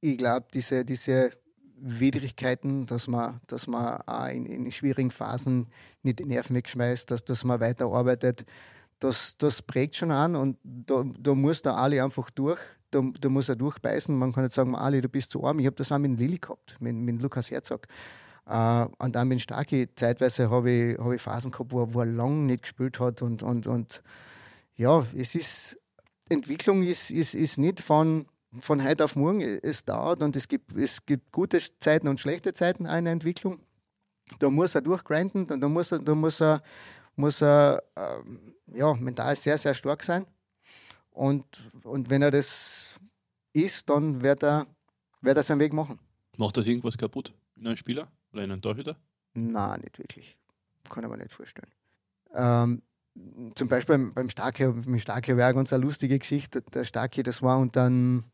[0.00, 1.32] ich glaube, diese, diese
[1.78, 5.66] Widrigkeiten, dass man, dass man auch in, in schwierigen Phasen
[6.02, 8.44] nicht die Nerven wegschmeißt, dass, dass man weiterarbeitet,
[8.98, 12.60] das, das prägt schon an und da, da muss der Ali einfach durch.
[12.90, 14.16] Da, da muss er durchbeißen.
[14.16, 15.58] Man kann nicht sagen, Ali, du bist zu arm.
[15.58, 17.86] Ich habe das auch mit Lilly gehabt, mit, mit Lukas Herzog.
[18.48, 22.06] Uh, und dann mit Starki, zeitweise habe ich, hab ich Phasen gehabt, wo, wo er
[22.06, 23.20] lange nicht gespielt hat.
[23.20, 24.02] Und, und, und
[24.76, 25.78] ja, es ist,
[26.28, 28.26] Entwicklung ist, ist, ist nicht von,
[28.60, 32.52] von heute auf morgen, es dauert und es gibt, es gibt gute Zeiten und schlechte
[32.52, 33.60] Zeiten einer Entwicklung.
[34.38, 36.62] Da muss er durchgrinden und da muss er, da muss er,
[37.14, 40.26] muss er ähm, ja, mental sehr, sehr stark sein.
[41.10, 41.44] Und,
[41.84, 42.98] und wenn er das
[43.52, 44.66] ist, dann wird er,
[45.22, 45.98] wird er seinen Weg machen.
[46.36, 48.08] Macht das irgendwas kaputt in einem Spieler?
[48.32, 48.96] Oder einen Torhüter?
[49.32, 50.36] Nein, nicht wirklich.
[50.90, 51.70] Kann ich mir nicht vorstellen.
[52.34, 52.82] Ähm,
[53.54, 56.62] zum Beispiel beim, beim Starke, mit Starke war ganz eine lustige Geschichte.
[56.74, 58.24] Der Starke, das war und dann,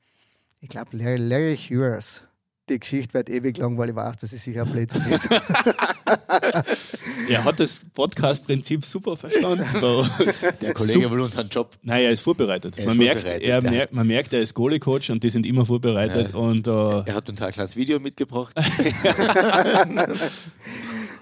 [0.60, 2.22] ich glaube, Larry, Larry Hughes.
[2.68, 5.28] Die Geschichte wird ewig lang, weil ich weiß, dass es sicher ein Blödsinn ist.
[7.28, 9.66] er hat das Podcast-Prinzip super verstanden.
[10.60, 11.72] Der Kollege will unseren Job.
[11.82, 12.78] Nein, er ist vorbereitet.
[12.78, 13.70] Er man, ist merkt, vorbereitet, er ja.
[13.70, 16.30] merkt, man merkt, er ist Goalie-Coach und die sind immer vorbereitet.
[16.32, 16.38] Ja.
[16.38, 18.54] Und, äh, Er hat uns ein kleines Video mitgebracht.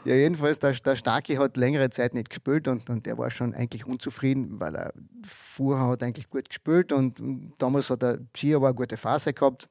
[0.05, 3.55] Ja, jedenfalls, der, der Starke hat längere Zeit nicht gespielt und, und der war schon
[3.55, 4.95] eigentlich unzufrieden, weil er
[5.27, 7.21] vorher hat eigentlich gut gespielt und,
[7.59, 9.69] damals hat der Gia eine gute Phase gehabt.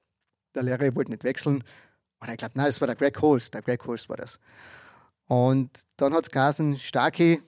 [0.53, 1.63] Der Lehrer wollte nicht wechseln.
[2.19, 3.53] Und ich glaube, nein, das war der Greg Holst.
[3.53, 4.39] Der Greg Holst war das.
[5.25, 7.39] Und dann hat es geheißen, Starke,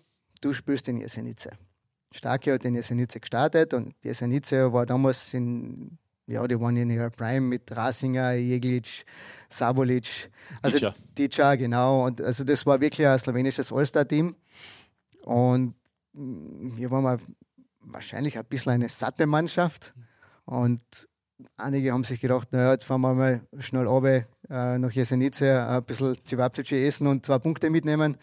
[0.41, 1.49] du spielst in Jesenice.
[2.11, 5.97] Starke hat in Jesenice gestartet und Jesenice war damals in
[6.31, 9.05] ja, die waren in ihrer Prime mit Rasinger, Jeglic,
[9.49, 10.29] Sabolic.
[10.61, 11.55] Also Dica.
[11.55, 12.05] Genau.
[12.05, 14.35] Und also das war wirklich ein slowenisches All-Star-Team.
[15.23, 15.75] Und
[16.13, 17.19] mm, wir waren mal
[17.81, 19.93] wahrscheinlich ein bisschen eine satte Mannschaft.
[20.45, 20.81] Und
[21.57, 25.83] einige haben sich gedacht, naja, jetzt fahren wir mal schnell runter äh, nach Jesenice, ein
[25.83, 28.17] bisschen Cevapcici essen und zwei Punkte mitnehmen.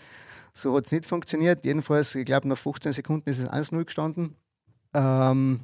[0.54, 1.64] So hat es nicht funktioniert.
[1.64, 4.36] Jedenfalls, ich glaube, nach 15 Sekunden ist es 1-0 gestanden.
[4.94, 5.61] Ähm,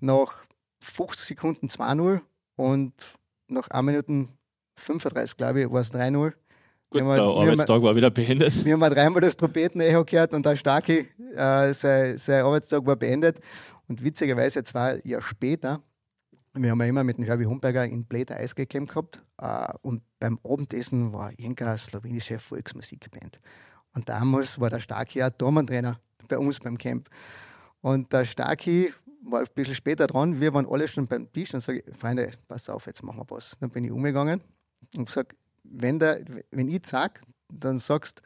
[0.00, 0.47] nach
[0.80, 2.20] 50 Sekunden 2-0
[2.56, 2.92] und
[3.48, 4.28] nach 1 Minuten
[4.76, 6.32] 35, glaube ich, war es 3-0.
[6.90, 8.64] Gut, Wir haben- der wir haben- Arbeitstag war wieder beendet.
[8.64, 12.96] Wir haben halt dreimal das Trompeten-Echo gehört und der Starke, äh, sein, sein Arbeitstag war
[12.96, 13.40] beendet.
[13.88, 15.82] Und witzigerweise, zwei Jahre später,
[16.54, 19.22] wir haben ja immer mit dem Herbie Humberger in Bled Eis gekämpft gehabt.
[19.40, 23.40] Äh, und beim Abendessen war irgendeine slowenische Volksmusikband.
[23.94, 27.08] Und damals war der Starke auch Dormantrainer bei uns beim Camp.
[27.80, 28.92] Und der Starke
[29.30, 30.40] war ein bisschen später dran.
[30.40, 33.56] Wir waren alle schon beim Tisch und sage Freunde, pass auf, jetzt machen wir was.
[33.60, 34.42] Dann bin ich umgegangen
[34.96, 36.20] und gesagt, wenn, der,
[36.50, 37.20] wenn ich sag,
[37.50, 38.22] dann sagst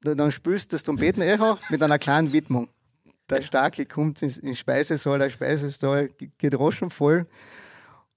[0.00, 2.68] dann spielst du das Trompeten-Echo mit einer kleinen Widmung.
[3.28, 6.08] Der Starke kommt ins, ins Speisesaal, der Speisesaal
[6.38, 7.26] geht roschen voll.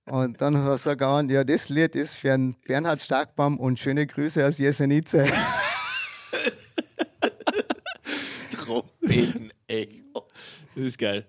[0.06, 4.06] Und dann hat er gehauen, ja, das Lied ist für einen Bernhard Starkbaum und schöne
[4.08, 5.18] Grüße aus Jesenice.
[8.52, 10.28] Trompeten-Echo.
[10.76, 11.26] Das ist geil.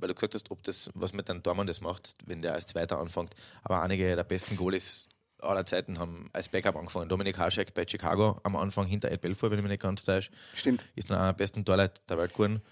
[0.00, 2.66] Weil du gesagt hast, ob das, was mit einem Dormann das macht, wenn der als
[2.66, 3.34] Zweiter anfängt.
[3.62, 5.08] Aber einige der besten Goalies
[5.42, 7.08] aller Zeiten haben als Backup angefangen.
[7.08, 10.30] Dominik Haschek bei Chicago am Anfang hinter Ed Belfour, wenn ich mich nicht ganz täusche.
[10.54, 10.84] Stimmt.
[10.94, 12.62] ist dann einer der besten Torleute der Welt geworden.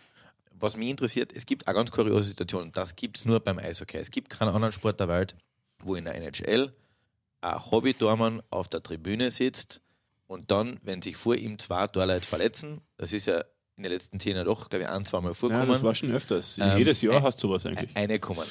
[0.61, 3.97] Was mich interessiert, es gibt eine ganz kuriose Situation, das gibt es nur beim Eishockey.
[3.97, 5.37] Es gibt keinen anderen Sport der Welt,
[5.79, 6.73] wo in der NHL
[7.41, 9.81] ein Hobby-Tormann auf der Tribüne sitzt
[10.27, 13.45] und dann, wenn sich vor ihm zwei Torleute verletzen, das ist ja
[13.79, 16.11] in den letzten zehn Jahren doch, glaube ich, ein, zweimal Ja, vorgekommen, das war schon
[16.13, 16.59] öfters.
[16.61, 17.91] Ähm, Jedes Jahr äh, hast du sowas eigentlich.
[17.97, 18.45] eine kommen.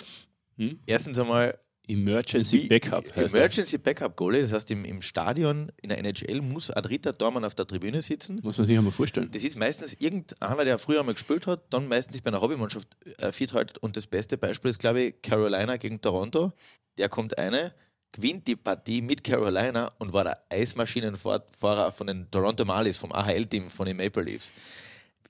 [0.58, 0.80] Hm?
[0.88, 1.60] Erstens einmal
[1.90, 3.06] Emergency wie- Backup.
[3.16, 7.46] Emergency Backup Goalie, das heißt im, im Stadion in der NHL muss ein dritter Tormann
[7.46, 9.30] auf der Tribüne sitzen Muss man sich einmal vorstellen.
[9.32, 12.88] Das ist meistens irgendeiner, der früher einmal gespielt hat, dann meistens sich bei einer Hobbymannschaft
[13.20, 13.78] äh, fit hält.
[13.78, 16.52] Und das beste Beispiel ist, glaube ich, Carolina gegen Toronto.
[16.98, 17.74] Der kommt eine,
[18.12, 23.70] gewinnt die Partie mit Carolina und war der Eismaschinenfahrer von den Toronto Marlies, vom AHL-Team
[23.70, 24.52] von den Maple Leafs.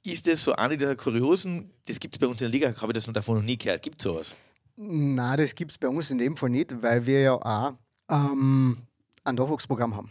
[0.07, 2.93] Ist das so eine dieser kuriosen, das gibt es bei uns in der Liga, habe
[2.93, 3.81] ich das noch davon noch nie gehört.
[3.81, 4.35] Gibt es sowas?
[4.77, 7.73] Nein, das gibt es bei uns in dem Fall nicht, weil wir ja auch
[8.09, 8.77] ähm,
[9.25, 10.09] ein Nachwuchsprogramm haben.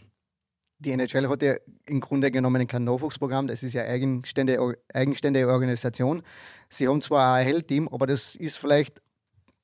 [0.77, 1.55] Die NHL hat ja
[1.87, 6.21] im Grunde genommen kein Nachwuchsprogramm, das ist ja eigenständige, eigenständige Organisation.
[6.69, 9.01] Sie haben zwar ein AHL-Team, aber das ist vielleicht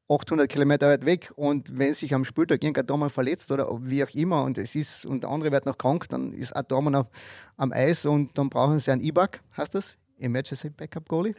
[0.10, 4.10] 800 Kilometer weit weg und wenn sich am Spieltag irgendein Dormann verletzt oder wie auch
[4.16, 7.08] immer und es ist und der andere wird noch krank, dann ist ein Dormann
[7.56, 9.96] am Eis und dann brauchen sie einen E-Bug, heißt das?
[10.24, 11.36] Emergency Backup Goalie?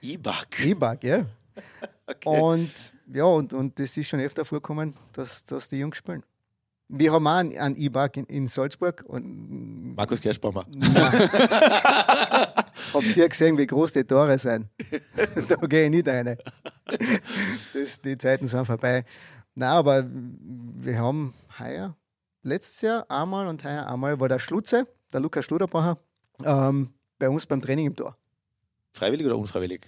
[0.00, 0.64] E-Bug.
[0.64, 1.26] E-Bug, ja.
[2.24, 6.22] Und ja, und, und das ist schon öfter vorgekommen, dass, dass die Jungs spielen.
[6.88, 10.62] Wir haben auch einen, einen E-Bug in, in Salzburg und Markus Gerschbaumer.
[12.92, 14.68] habt ihr gesehen, wie groß die Tore sind?
[15.48, 16.36] da gehe ich nicht rein.
[17.74, 19.04] Das, die Zeiten sind vorbei.
[19.54, 21.96] Nein, aber wir haben heuer,
[22.42, 25.98] letztes Jahr einmal und heuer einmal war der Schlutze, der Lukas Schluderbacher,
[26.44, 26.90] ähm,
[27.22, 28.16] bei uns beim Training im Tor.
[28.92, 29.86] Freiwillig oder unfreiwillig?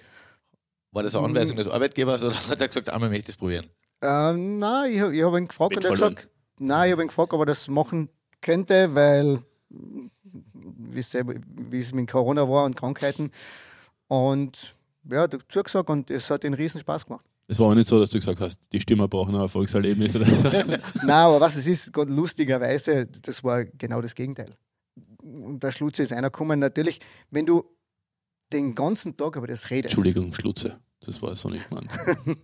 [0.93, 3.67] War das eine Anweisung des Arbeitgebers oder hat er gesagt, einmal möchte ich das probieren?
[4.03, 6.29] Ähm, nein, ich, ich habe ihn gefragt und er hat gesagt,
[6.61, 8.09] nein, ich habe ihn gefragt, ob er das machen
[8.41, 9.43] könnte, weil
[10.53, 13.33] wisst ihr, wie es mit Corona war und Krankheiten.
[14.07, 14.77] Und
[15.11, 17.27] ja, hat zugesagt und es hat einen riesen Spaß gemacht.
[17.49, 20.27] Es war auch nicht so, dass du gesagt hast, die Stimmer brauchen ein Erfolgserlebnis oder
[20.27, 20.49] so.
[21.03, 24.55] Nein, aber was es ist, lustigerweise, das war genau das Gegenteil.
[25.43, 27.65] Und der Schlutze ist einer gekommen, natürlich, wenn du
[28.53, 30.79] den ganzen Tag über das redest, Entschuldigung, Schlutze.
[31.01, 31.91] Das war so nicht gemeint.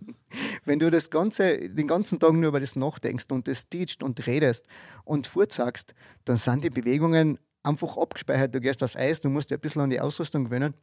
[0.65, 4.25] wenn du das ganze, den ganzen Tag nur über das nachdenkst und das teachst und
[4.27, 4.67] redest
[5.03, 8.53] und vorzagst, dann sind die Bewegungen einfach abgespeichert.
[8.53, 10.75] Du gehst aufs Eis, du musst dir ein bisschen an die Ausrüstung gewöhnen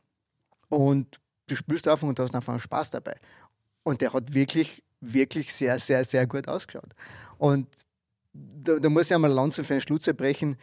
[0.69, 3.15] und du spürst einfach und du hast einfach einen Spaß dabei.
[3.85, 6.95] Und der hat wirklich, wirklich sehr, sehr, sehr gut ausgeschaut.
[7.39, 7.69] Und
[8.33, 10.57] da, da muss ich einmal Lanze für den Schlutze brechen,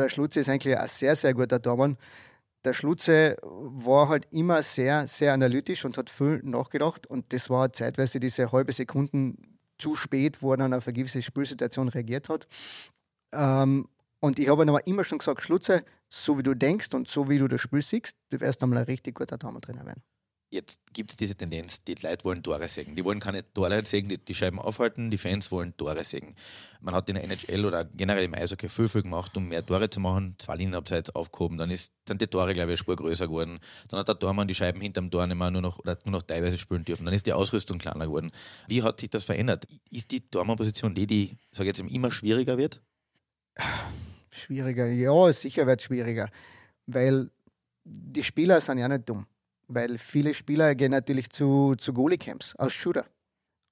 [0.00, 1.96] der Schlutze ist eigentlich ein sehr, sehr guter Tormann.
[2.64, 7.06] Der Schlutze war halt immer sehr, sehr analytisch und hat viel nachgedacht.
[7.06, 11.22] Und das war zeitweise diese halbe Sekunden zu spät, wo er dann auf eine gewisse
[11.22, 12.46] Spielsituation reagiert hat.
[13.32, 13.88] Ähm,
[14.20, 17.28] und ich habe ihm aber immer schon gesagt, Schlutze, so wie du denkst und so
[17.28, 20.02] wie du das Spiel siehst, du wirst einmal ein richtig guter Tormann-Trainer werden
[20.52, 22.94] jetzt gibt es diese Tendenz, die Leute wollen Tore sägen.
[22.94, 26.36] Die wollen keine Tore sägen, die, die Scheiben aufhalten, die Fans wollen Tore sägen.
[26.80, 29.88] Man hat in der NHL oder generell im Eishockey viel, viel gemacht, um mehr Tore
[29.88, 33.26] zu machen, zwei Linienabseits aufgehoben, dann ist, sind die Tore, glaube ich, eine Spur größer
[33.26, 33.60] geworden.
[33.88, 36.22] Dann hat der Tormann die Scheiben hinterm Tor nicht mehr nur noch, oder nur noch
[36.22, 37.06] teilweise spielen dürfen.
[37.06, 38.30] Dann ist die Ausrüstung kleiner geworden.
[38.68, 39.66] Wie hat sich das verändert?
[39.90, 42.82] Ist die Tormann-Position die, die, sage jetzt, immer schwieriger wird?
[44.30, 46.30] Schwieriger, ja, sicher wird es schwieriger,
[46.86, 47.30] weil
[47.84, 49.26] die Spieler sind ja nicht dumm
[49.68, 53.06] weil viele Spieler gehen natürlich zu, zu Goalie-Camps als Shooter.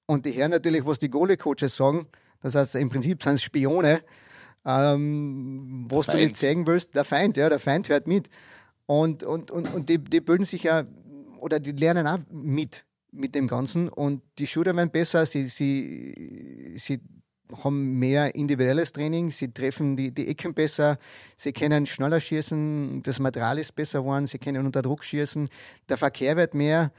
[0.07, 2.07] Und die hören natürlich, was die Goalie-Coaches sagen.
[2.41, 4.03] Das heißt, im Prinzip sind es Spione,
[4.65, 6.95] ähm, was du nicht zeigen willst.
[6.95, 8.29] Der Feind, ja, der Feind hört mit.
[8.87, 10.85] Und, und, und, und die, die bilden sich ja,
[11.39, 13.89] oder die lernen auch mit, mit dem Ganzen.
[13.89, 17.01] Und die Shooter werden besser, sie, sie, sie
[17.65, 20.99] haben mehr individuelles Training, sie treffen die, die Ecken besser,
[21.37, 25.49] sie können schneller schießen, das Material ist besser geworden, sie können unter Druck schießen,
[25.89, 26.93] der Verkehr wird mehr,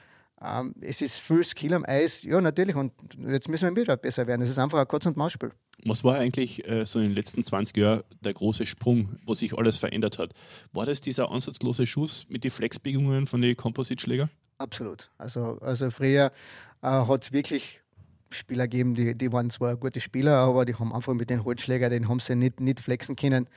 [0.43, 2.91] ähm, es ist viel Skill am Eis, ja natürlich, und
[3.27, 4.41] jetzt müssen wir wieder besser werden.
[4.41, 5.51] Es ist einfach ein Kurz- und Mausspiel.
[5.83, 9.57] Was war eigentlich äh, so in den letzten 20 Jahren der große Sprung, wo sich
[9.57, 10.33] alles verändert hat?
[10.73, 14.29] War das dieser ansatzlose Schuss mit den Flexbewegungen von den Composite-Schläger?
[14.57, 15.09] Absolut.
[15.17, 16.31] Also, also früher
[16.81, 17.80] äh, hat es wirklich
[18.33, 21.91] Spieler geben, die, die waren zwar gute Spieler, aber die haben einfach mit den Holzschlägern,
[21.91, 23.47] den haben sie nicht, nicht flexen können.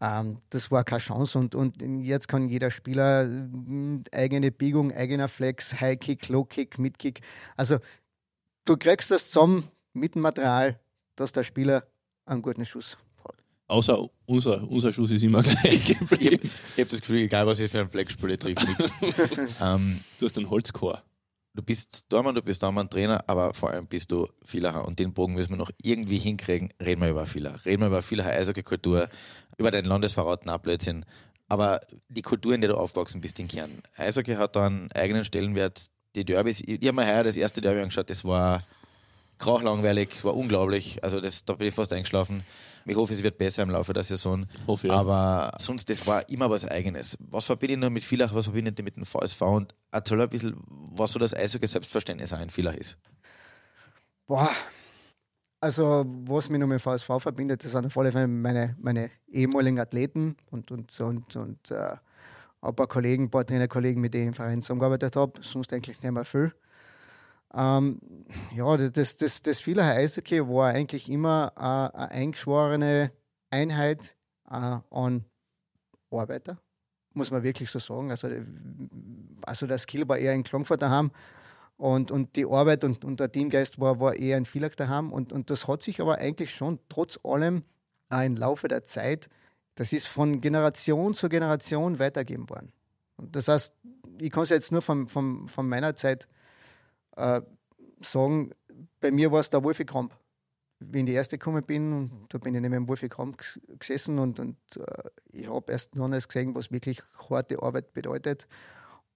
[0.00, 5.28] Ähm, das war keine Chance und, und jetzt kann jeder Spieler äh, eigene Biegung, eigener
[5.28, 7.20] Flex, High Kick, Low Kick, Mid Kick.
[7.56, 7.78] Also
[8.64, 10.78] du kriegst das zusammen mit dem Material,
[11.16, 11.84] dass der Spieler
[12.26, 13.36] einen guten Schuss hat.
[13.68, 16.50] Außer unser, unser Schuss ist immer gleich geblieben.
[16.74, 18.92] Ich, habe das Gefühl, egal was ich für einen Flex spiele, trifft nichts.
[19.60, 21.02] ähm, du hast einen Holzchor
[21.54, 25.34] du bist Dormann, du bist Dormann-Trainer, aber vor allem bist du Villacher und den Bogen
[25.34, 26.70] müssen wir noch irgendwie hinkriegen.
[26.80, 27.64] Reden wir über Villach.
[27.64, 29.08] Reden wir über Villacher Eishockey-Kultur,
[29.56, 31.04] über deinen Landesverrat, na Blödsinn.
[31.48, 33.82] Aber die Kultur, in der du aufgewachsen bist, in Kern.
[33.96, 35.86] Eishockey hat da einen eigenen Stellenwert.
[36.16, 38.62] Die Derbys, ich, habe mir heuer das erste Derby angeschaut, das war
[39.38, 41.02] krachlangweilig, war unglaublich.
[41.02, 42.44] Also das, da bin ich fast eingeschlafen.
[42.86, 44.46] Ich hoffe, es wird besser im Laufe der Saison.
[44.66, 44.94] Hoffe, ja.
[44.94, 47.16] Aber sonst, das war immer was Eigenes.
[47.20, 49.40] Was verbinde ich noch mit Villach, was verbinde ich mit dem VSV?
[49.42, 52.98] Und erzähl ein bisschen, was so das Eishockey Selbstverständnis auch in Villach ist.
[54.26, 54.50] Boah,
[55.60, 59.80] also was mich noch mit VSV verbindet, das sind auf alle Fälle meine, meine ehemaligen
[59.80, 61.96] Athleten und, und, und, und äh,
[62.60, 65.32] ein paar Kollegen, ein paar Trainerkollegen, mit denen ich im Verein zusammengearbeitet habe.
[65.42, 66.52] Sonst eigentlich nicht mehr viel.
[67.54, 68.00] Ähm,
[68.54, 73.12] ja, das, das, das Villacher Eishockey war eigentlich immer äh, eine eingeschworene
[73.50, 74.16] Einheit
[74.50, 75.24] äh, an
[76.10, 76.58] Arbeiter,
[77.12, 78.10] muss man wirklich so sagen.
[78.10, 78.28] Also,
[79.46, 81.12] also der Skill war eher in Klangfurt daheim
[81.76, 85.12] und, und die Arbeit und, und der Teamgeist war, war eher in Villach daheim.
[85.12, 87.62] Und, und das hat sich aber eigentlich schon trotz allem
[88.12, 89.28] äh, im Laufe der Zeit,
[89.76, 92.72] das ist von Generation zu Generation weitergeben worden.
[93.16, 93.74] Und das heißt,
[94.20, 96.28] ich kann es jetzt nur von, von, von meiner Zeit
[97.16, 97.42] äh,
[98.00, 98.52] sagen,
[99.00, 100.16] bei mir war es der Wolfi Kramp.
[100.80, 103.42] Wie ich die erste gekommen bin, und da bin ich neben dem Wolfi Kramp
[103.78, 107.00] gesessen und, und äh, ich habe erst noch nicht gesehen, was wirklich
[107.30, 108.46] harte Arbeit bedeutet.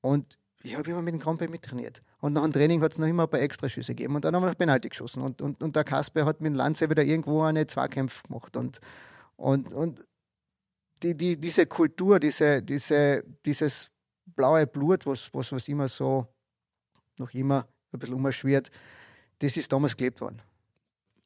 [0.01, 2.03] Und ich habe immer mit dem Krampe mittrainiert.
[2.21, 4.17] Und nach dem Training hat es noch immer ein paar Extraschüsse gegeben.
[4.17, 5.23] Und dann haben wir noch Penalty geschossen.
[5.23, 8.57] Und, und, und der Kasper hat mit dem Lanze wieder irgendwo eine Zweikämpfe gemacht.
[8.57, 8.81] Und,
[9.37, 10.05] und, und
[11.03, 13.91] die, die, diese Kultur, diese, diese, dieses
[14.27, 16.27] blaue Blut, was, was, was immer so,
[17.19, 18.71] noch immer ein bisschen umschwirrt,
[19.39, 20.41] das ist damals gelebt worden.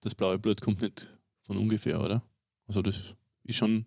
[0.00, 1.08] Das blaue Blut kommt nicht
[1.42, 2.22] von ungefähr, oder?
[2.66, 3.86] Also das ist schon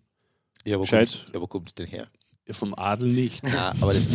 [0.64, 1.26] ja, wo gescheit.
[1.32, 2.08] ja, wo kommt es denn her?
[2.46, 3.42] Ja, vom Adel nicht.
[3.42, 4.06] Nein, aber das,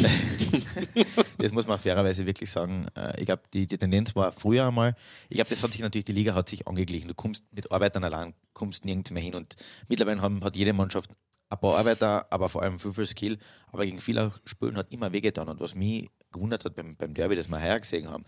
[1.38, 2.86] das muss man fairerweise wirklich sagen.
[2.95, 4.95] Äh, ich glaube, die, die Tendenz war früher einmal,
[5.28, 7.09] ich glaube, das hat sich natürlich, die Liga hat sich angeglichen.
[7.09, 9.36] Du kommst mit Arbeitern allein, kommst nirgends mehr hin.
[9.36, 9.55] Und
[9.89, 11.12] mittlerweile haben, hat jede Mannschaft
[11.49, 13.38] ein paar Arbeiter, aber vor allem viel, viel Skill.
[13.74, 15.49] Aber gegen viele Spielen hat immer wehgetan.
[15.49, 18.24] Und was mich gewundert hat beim, beim Derby, das wir heuer gesehen haben,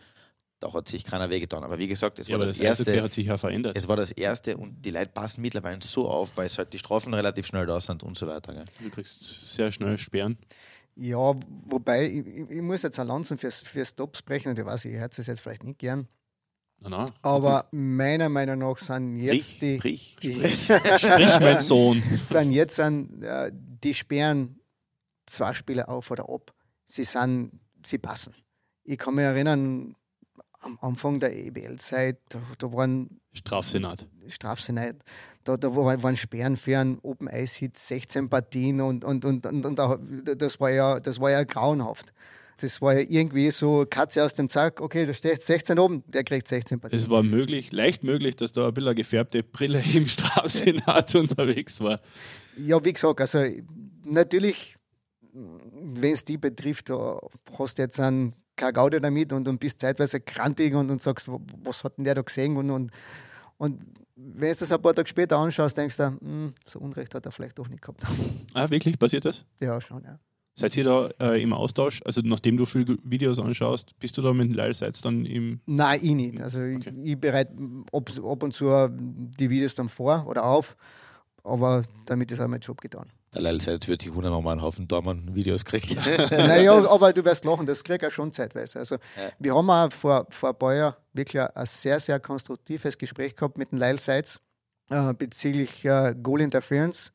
[0.64, 1.64] da hat sich keiner wehgetan.
[1.64, 3.02] Aber wie gesagt, es ja, war das, das erste.
[3.02, 3.76] hat sich ja verändert.
[3.76, 6.80] Es war das erste und die Leute passen mittlerweile so auf, weil es halt die
[6.80, 8.54] Strafen relativ schnell da sind und so weiter.
[8.54, 8.66] Gell?
[8.82, 10.38] Du kriegst sehr schnell Sperren.
[10.96, 11.34] Ja,
[11.66, 14.96] wobei, ich, ich muss jetzt ein Lanzen fürs, fürs Stops sprechen und ich weiß, ich
[14.96, 16.08] hätte es jetzt vielleicht nicht gern.
[16.80, 17.06] Na, na.
[17.22, 22.04] Aber meiner Meinung nach sind jetzt Sprich, die, sprich, die Sprich, mein Sohn.
[22.24, 24.60] sind jetzt sind, äh, die sperren
[25.26, 26.54] zwei Spieler auf oder ab.
[26.86, 27.52] Sie sind,
[27.84, 28.34] sie passen.
[28.84, 29.96] Ich kann mich erinnern,
[30.64, 34.08] am Anfang der EBL-Zeit, da, da waren Strafsenat.
[34.28, 34.96] Strafsenat,
[35.44, 39.66] da, da waren Sperren für einen Open Ice Hit 16 Partien und, und, und, und,
[39.66, 39.80] und
[40.42, 42.14] das, war ja, das war ja grauenhaft.
[42.62, 46.24] Das war ja irgendwie so Katze aus dem Zack, okay, da steht 16 oben, der
[46.24, 47.00] kriegt 16 Partien.
[47.00, 51.80] Es war möglich, leicht möglich, dass da ein bisschen eine gefärbte Brille im Strafsenat unterwegs
[51.82, 52.00] war.
[52.56, 53.44] Ja, wie gesagt, also
[54.06, 54.78] natürlich,
[55.34, 57.20] wenn es die betrifft, da
[57.58, 61.28] hast du jetzt einen keine Gaude damit und, und bist zeitweise krantig und, und sagst,
[61.64, 62.58] was hat denn der da gesehen?
[62.58, 62.92] Und, und,
[63.58, 63.84] und
[64.16, 67.32] wenn du das ein paar Tage später anschaust, denkst du, hm, so Unrecht hat er
[67.32, 68.02] vielleicht doch nicht gehabt.
[68.54, 68.98] Ah, wirklich?
[68.98, 69.46] Passiert das?
[69.60, 70.20] Ja, schon, ja.
[70.56, 72.02] Seid ihr da äh, im Austausch?
[72.06, 75.62] Also nachdem du viele Videos anschaust, bist du da mit Lyle Seitz dann im...
[75.66, 76.42] Nein, ich nicht.
[76.42, 76.94] Also okay.
[76.96, 77.54] ich, ich bereite
[77.92, 80.78] ab, ab und zu die Videos dann vor oder auf,
[81.44, 83.10] aber damit ist auch mein Job getan.
[83.34, 85.96] Der Lyle Seitz wird sich wundern, ob man einen Haufen Dormann-Videos kriegt.
[86.32, 88.80] naja, aber du wirst lachen, das kriege ich schon zeitweise.
[88.80, 89.32] Also ja.
[89.40, 93.58] wir haben auch vor, vor ein paar Jahren wirklich ein sehr, sehr konstruktives Gespräch gehabt
[93.58, 94.40] mit dem Lyle Seitz
[94.90, 97.12] äh, bezüglich äh, Goal Interference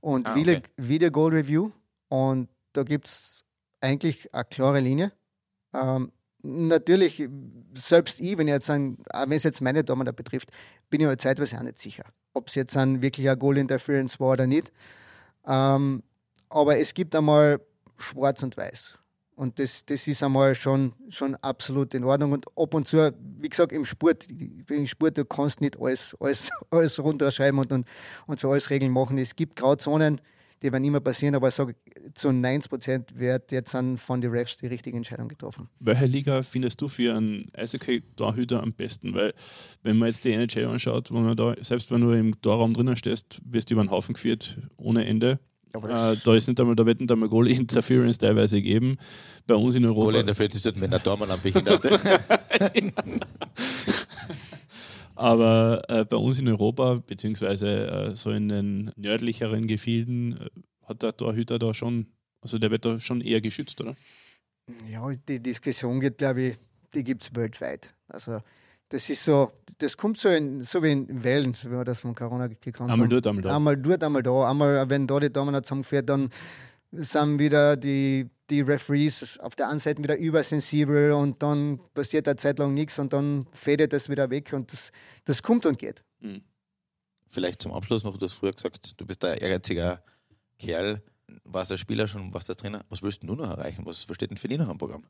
[0.00, 0.62] und ah, okay.
[0.76, 1.70] Video Goal Review
[2.08, 3.44] und da gibt es
[3.80, 5.12] eigentlich eine klare Linie.
[5.74, 7.28] Ähm, natürlich,
[7.74, 10.50] selbst ich, wenn, jetzt ein, wenn es jetzt meine da betrifft,
[10.90, 12.04] bin ich mir zeitweise auch nicht sicher,
[12.34, 14.72] ob es jetzt ein wirklich ein Goal Interference war oder nicht.
[15.48, 16.02] Ähm,
[16.50, 17.60] aber es gibt einmal
[17.96, 18.98] schwarz und weiß.
[19.34, 22.32] Und das, das ist einmal schon, schon absolut in Ordnung.
[22.32, 26.50] Und ab und zu, wie gesagt, im Sport, im Sport, du kannst nicht alles, alles,
[26.70, 27.86] alles runterschreiben und, und,
[28.26, 29.16] und für alles Regeln machen.
[29.16, 30.20] Es gibt Grauzonen,
[30.62, 31.74] die werden immer passieren, aber ich sage,
[32.14, 35.68] zu 90 Prozent wird jetzt von den Refs die richtige Entscheidung getroffen.
[35.80, 39.14] Welche Liga findest du für einen Eishockey-Torhüter am besten?
[39.14, 39.34] Weil,
[39.82, 42.96] wenn man jetzt die NHL anschaut, wo man da, selbst wenn du im Torraum drinnen
[42.96, 45.38] stehst, wirst du über den Haufen geführt ohne Ende.
[45.74, 48.96] Äh, da ist nicht einmal, da wird nicht einmal Goal Interference teilweise geben.
[49.46, 50.10] Bei uns in Europa.
[50.10, 51.82] Goal Interference ist dort, wenn der Tormann am behindert
[55.18, 60.48] Aber äh, bei uns in Europa, beziehungsweise äh, so in den nördlicheren Gefilden, äh,
[60.84, 62.06] hat der Torhüter da schon,
[62.40, 63.96] also der wird da schon eher geschützt, oder?
[64.88, 66.56] Ja, die Diskussion geht, glaube ich,
[66.94, 67.92] die gibt es weltweit.
[68.06, 68.40] Also
[68.90, 72.14] das ist so, das kommt so, in, so wie in Wellen, wie wir das von
[72.14, 72.92] Corona gekannt haben.
[72.92, 73.56] Einmal dort, einmal da.
[73.56, 74.48] Einmal dort, einmal da.
[74.48, 76.30] Einmal, wenn da die Damen zusammengeführt, dann
[76.92, 82.36] sind wieder die, die Referees auf der einen Seite wieder übersensibel und dann passiert eine
[82.36, 84.90] Zeit lang nichts und dann fädet das wieder weg und das,
[85.24, 86.02] das kommt und geht.
[86.20, 86.42] Mhm.
[87.28, 90.02] Vielleicht zum Abschluss noch, du hast früher gesagt, du bist ein ehrgeiziger
[90.58, 91.02] Kerl,
[91.44, 92.84] warst der Spieler schon, warst der Trainer.
[92.88, 93.84] Was willst du noch erreichen?
[93.84, 95.04] Was steht denn für dich noch am Programm?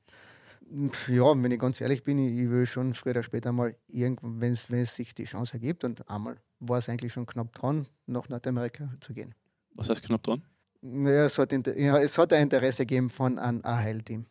[1.08, 4.94] Ja, wenn ich ganz ehrlich bin, ich will schon früher oder später mal, wenn es
[4.94, 9.14] sich die Chance ergibt und einmal war es eigentlich schon knapp dran, nach Nordamerika zu
[9.14, 9.34] gehen.
[9.74, 10.42] Was heißt knapp dran?
[10.82, 14.26] Ja, es hat, ja, es hat ein Interesse gegeben von einem AHL-Team.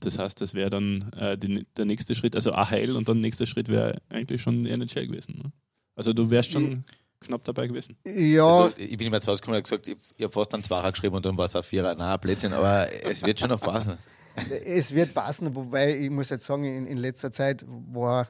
[0.00, 3.22] Das heißt, das wäre dann äh, die, der nächste Schritt, also AHL und dann der
[3.22, 5.38] nächste Schritt wäre eigentlich schon NHL gewesen.
[5.42, 5.52] Ne?
[5.94, 6.84] Also du wärst schon
[7.20, 7.96] ich, knapp dabei gewesen.
[8.04, 8.46] Ja.
[8.46, 10.90] Also, ich bin immer zu Hause gekommen und gesagt, ich, ich habe fast einen Zweier
[10.90, 11.94] geschrieben und dann war es ein Vierer.
[11.94, 13.98] Nein, Plätzchen, aber es wird schon noch passen.
[14.64, 18.28] es wird passen, wobei ich muss jetzt sagen, in, in letzter Zeit war,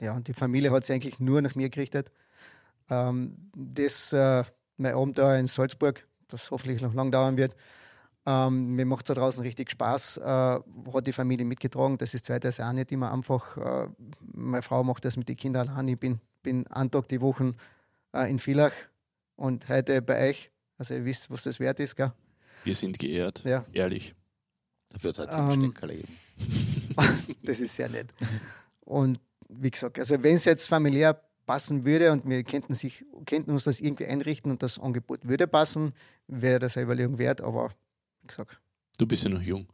[0.00, 2.10] ja, die Familie hat sich eigentlich nur nach mir gerichtet.
[2.88, 4.44] Ähm, das äh,
[4.76, 7.54] mein Abend da in Salzburg, das hoffentlich noch lang dauern wird.
[8.26, 11.98] Ähm, mir macht es da draußen richtig Spaß, äh, hat die Familie mitgetragen.
[11.98, 13.56] Das ist zweitens auch nicht immer einfach.
[13.56, 13.88] Äh,
[14.32, 15.88] meine Frau macht das mit den Kindern allein.
[15.88, 17.54] Ich bin, bin einen Tag die Woche
[18.14, 18.72] äh, in Villach
[19.36, 20.50] und heute bei euch.
[20.78, 22.12] Also ihr wisst, was das wert ist, gell?
[22.64, 23.66] Wir sind geehrt, ja.
[23.72, 24.14] ehrlich.
[24.88, 26.08] Dafür hat es halt ähm, geben.
[27.42, 28.06] das ist sehr nett.
[28.80, 33.50] Und wie gesagt, also wenn es jetzt familiär passen würde und wir könnten, sich, könnten
[33.50, 35.92] uns das irgendwie einrichten und das Angebot würde passen,
[36.26, 37.70] wäre das eine Überlegung wert, aber
[38.22, 38.58] wie gesagt.
[38.98, 39.66] Du bist ja noch jung.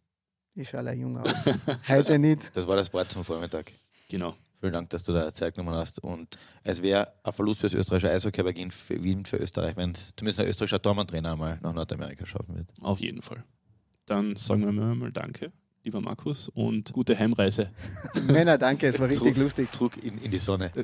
[0.55, 1.47] Ich schaue alle jung aus.
[1.89, 2.51] Heute nicht.
[2.55, 3.73] Das war das Wort zum Vormittag.
[4.09, 4.35] Genau.
[4.59, 6.01] Vielen Dank, dass du da Zeit genommen hast.
[6.01, 9.93] Und es wäre ein Verlust für das österreichische Eishockey, aber für Wien, für Österreich, wenn
[9.93, 12.67] es zumindest ein österreichischer Tormann-Trainer mal nach Nordamerika schaffen wird.
[12.81, 13.43] Auf jeden Fall.
[14.07, 15.53] Dann sagen wir mal Danke
[15.85, 17.71] lieber Markus, und gute Heimreise.
[18.27, 19.71] Männer, danke, es war richtig Druck, lustig.
[19.73, 20.71] Druck in, in die Sonne.